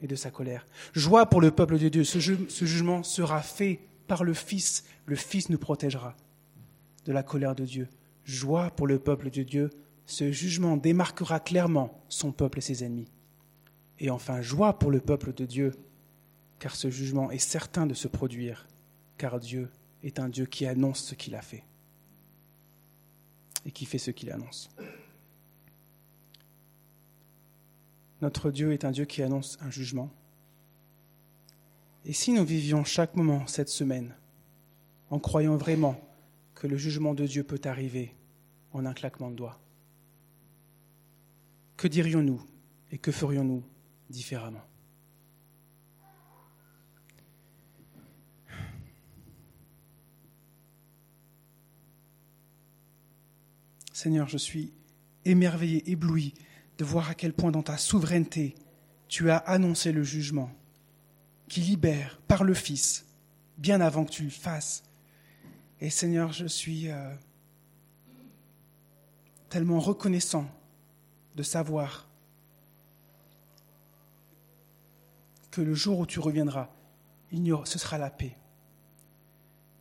et 0.01 0.07
de 0.07 0.15
sa 0.17 0.29
colère. 0.29 0.65
Joie 0.91 1.27
pour 1.27 1.39
le 1.39 1.51
peuple 1.51 1.77
de 1.79 1.87
Dieu. 1.87 2.03
Ce 2.03 2.19
jugement 2.19 3.01
sera 3.03 3.41
fait 3.41 3.79
par 4.07 4.25
le 4.25 4.33
Fils. 4.33 4.83
Le 5.05 5.15
Fils 5.15 5.49
nous 5.49 5.57
protégera 5.57 6.17
de 7.05 7.11
la 7.11 7.23
colère 7.23 7.55
de 7.55 7.65
Dieu 7.65 7.87
joie 8.25 8.71
pour 8.71 8.87
le 8.87 8.99
peuple 8.99 9.29
de 9.29 9.43
Dieu, 9.43 9.69
ce 10.05 10.31
jugement 10.31 10.77
démarquera 10.77 11.39
clairement 11.39 12.03
son 12.09 12.31
peuple 12.31 12.59
et 12.59 12.61
ses 12.61 12.83
ennemis. 12.83 13.11
Et 13.99 14.09
enfin, 14.09 14.41
joie 14.41 14.77
pour 14.79 14.91
le 14.91 14.99
peuple 14.99 15.33
de 15.33 15.45
Dieu, 15.45 15.73
car 16.59 16.75
ce 16.75 16.89
jugement 16.89 17.31
est 17.31 17.39
certain 17.39 17.85
de 17.85 17.93
se 17.93 18.07
produire, 18.07 18.67
car 19.17 19.39
Dieu 19.39 19.69
est 20.03 20.19
un 20.19 20.29
Dieu 20.29 20.45
qui 20.45 20.65
annonce 20.65 21.03
ce 21.03 21.15
qu'il 21.15 21.35
a 21.35 21.41
fait 21.41 21.63
et 23.65 23.71
qui 23.71 23.85
fait 23.85 23.99
ce 23.99 24.11
qu'il 24.11 24.31
annonce. 24.31 24.69
Notre 28.21 28.51
Dieu 28.51 28.71
est 28.71 28.85
un 28.85 28.91
Dieu 28.91 29.05
qui 29.05 29.23
annonce 29.23 29.57
un 29.61 29.69
jugement. 29.69 30.11
Et 32.05 32.13
si 32.13 32.33
nous 32.33 32.45
vivions 32.45 32.83
chaque 32.83 33.15
moment 33.15 33.45
cette 33.45 33.69
semaine 33.69 34.15
en 35.11 35.19
croyant 35.19 35.57
vraiment 35.57 35.99
que 36.61 36.67
le 36.67 36.77
jugement 36.77 37.15
de 37.15 37.25
Dieu 37.25 37.43
peut 37.43 37.59
arriver 37.65 38.13
en 38.71 38.85
un 38.85 38.93
claquement 38.93 39.31
de 39.31 39.35
doigts. 39.35 39.59
Que 41.75 41.87
dirions-nous 41.87 42.39
et 42.91 42.99
que 42.99 43.11
ferions-nous 43.11 43.63
différemment? 44.11 44.61
Seigneur, 53.91 54.27
je 54.27 54.37
suis 54.37 54.71
émerveillé, 55.25 55.89
ébloui 55.89 56.35
de 56.77 56.85
voir 56.85 57.09
à 57.09 57.15
quel 57.15 57.33
point 57.33 57.49
dans 57.49 57.63
ta 57.63 57.77
souveraineté, 57.77 58.53
tu 59.07 59.31
as 59.31 59.37
annoncé 59.37 59.91
le 59.91 60.03
jugement 60.03 60.51
qui 61.47 61.61
libère 61.61 62.21
par 62.27 62.43
le 62.43 62.53
Fils, 62.53 63.07
bien 63.57 63.81
avant 63.81 64.05
que 64.05 64.11
tu 64.11 64.23
le 64.25 64.29
fasses, 64.29 64.83
et 65.81 65.89
Seigneur, 65.89 66.31
je 66.31 66.45
suis 66.45 66.89
euh, 66.89 67.13
tellement 69.49 69.79
reconnaissant 69.79 70.45
de 71.35 71.41
savoir 71.41 72.07
que 75.49 75.59
le 75.59 75.73
jour 75.73 75.99
où 75.99 76.05
tu 76.05 76.19
reviendras, 76.19 76.69
ce 77.65 77.79
sera 77.79 77.97
la 77.97 78.11
paix. 78.11 78.37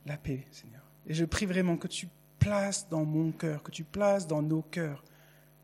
La 0.07 0.17
paix, 0.17 0.47
Seigneur. 0.51 0.83
Et 1.05 1.13
je 1.13 1.23
prie 1.23 1.45
vraiment 1.45 1.77
que 1.77 1.87
tu 1.87 2.09
places 2.39 2.89
dans 2.89 3.05
mon 3.05 3.31
cœur, 3.31 3.61
que 3.61 3.71
tu 3.71 3.83
places 3.83 4.25
dans 4.25 4.41
nos 4.41 4.63
cœurs 4.63 5.03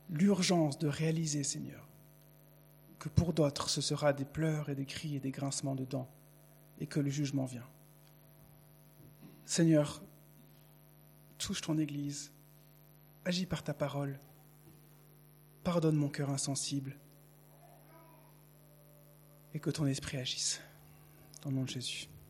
l'urgence 0.09 0.77
de 0.77 0.87
réaliser, 0.87 1.43
Seigneur, 1.43 1.87
que 2.99 3.09
pour 3.09 3.33
d'autres 3.33 3.69
ce 3.69 3.81
sera 3.81 4.13
des 4.13 4.23
pleurs 4.23 4.69
et 4.69 4.75
des 4.75 4.85
cris 4.85 5.15
et 5.15 5.19
des 5.19 5.31
grincements 5.31 5.75
de 5.75 5.83
dents, 5.83 6.09
et 6.79 6.85
que 6.85 6.99
le 6.99 7.09
jugement 7.09 7.45
vient. 7.45 7.67
Seigneur, 9.45 10.01
touche 11.37 11.61
ton 11.61 11.77
Église, 11.77 12.31
agis 13.25 13.45
par 13.45 13.63
ta 13.63 13.73
parole, 13.73 14.19
pardonne 15.63 15.95
mon 15.95 16.09
cœur 16.09 16.29
insensible 16.29 16.97
et 19.53 19.59
que 19.59 19.69
ton 19.69 19.85
esprit 19.85 20.17
agisse. 20.17 20.61
Dans 21.41 21.49
le 21.49 21.57
nom 21.57 21.63
de 21.63 21.69
Jésus. 21.69 22.07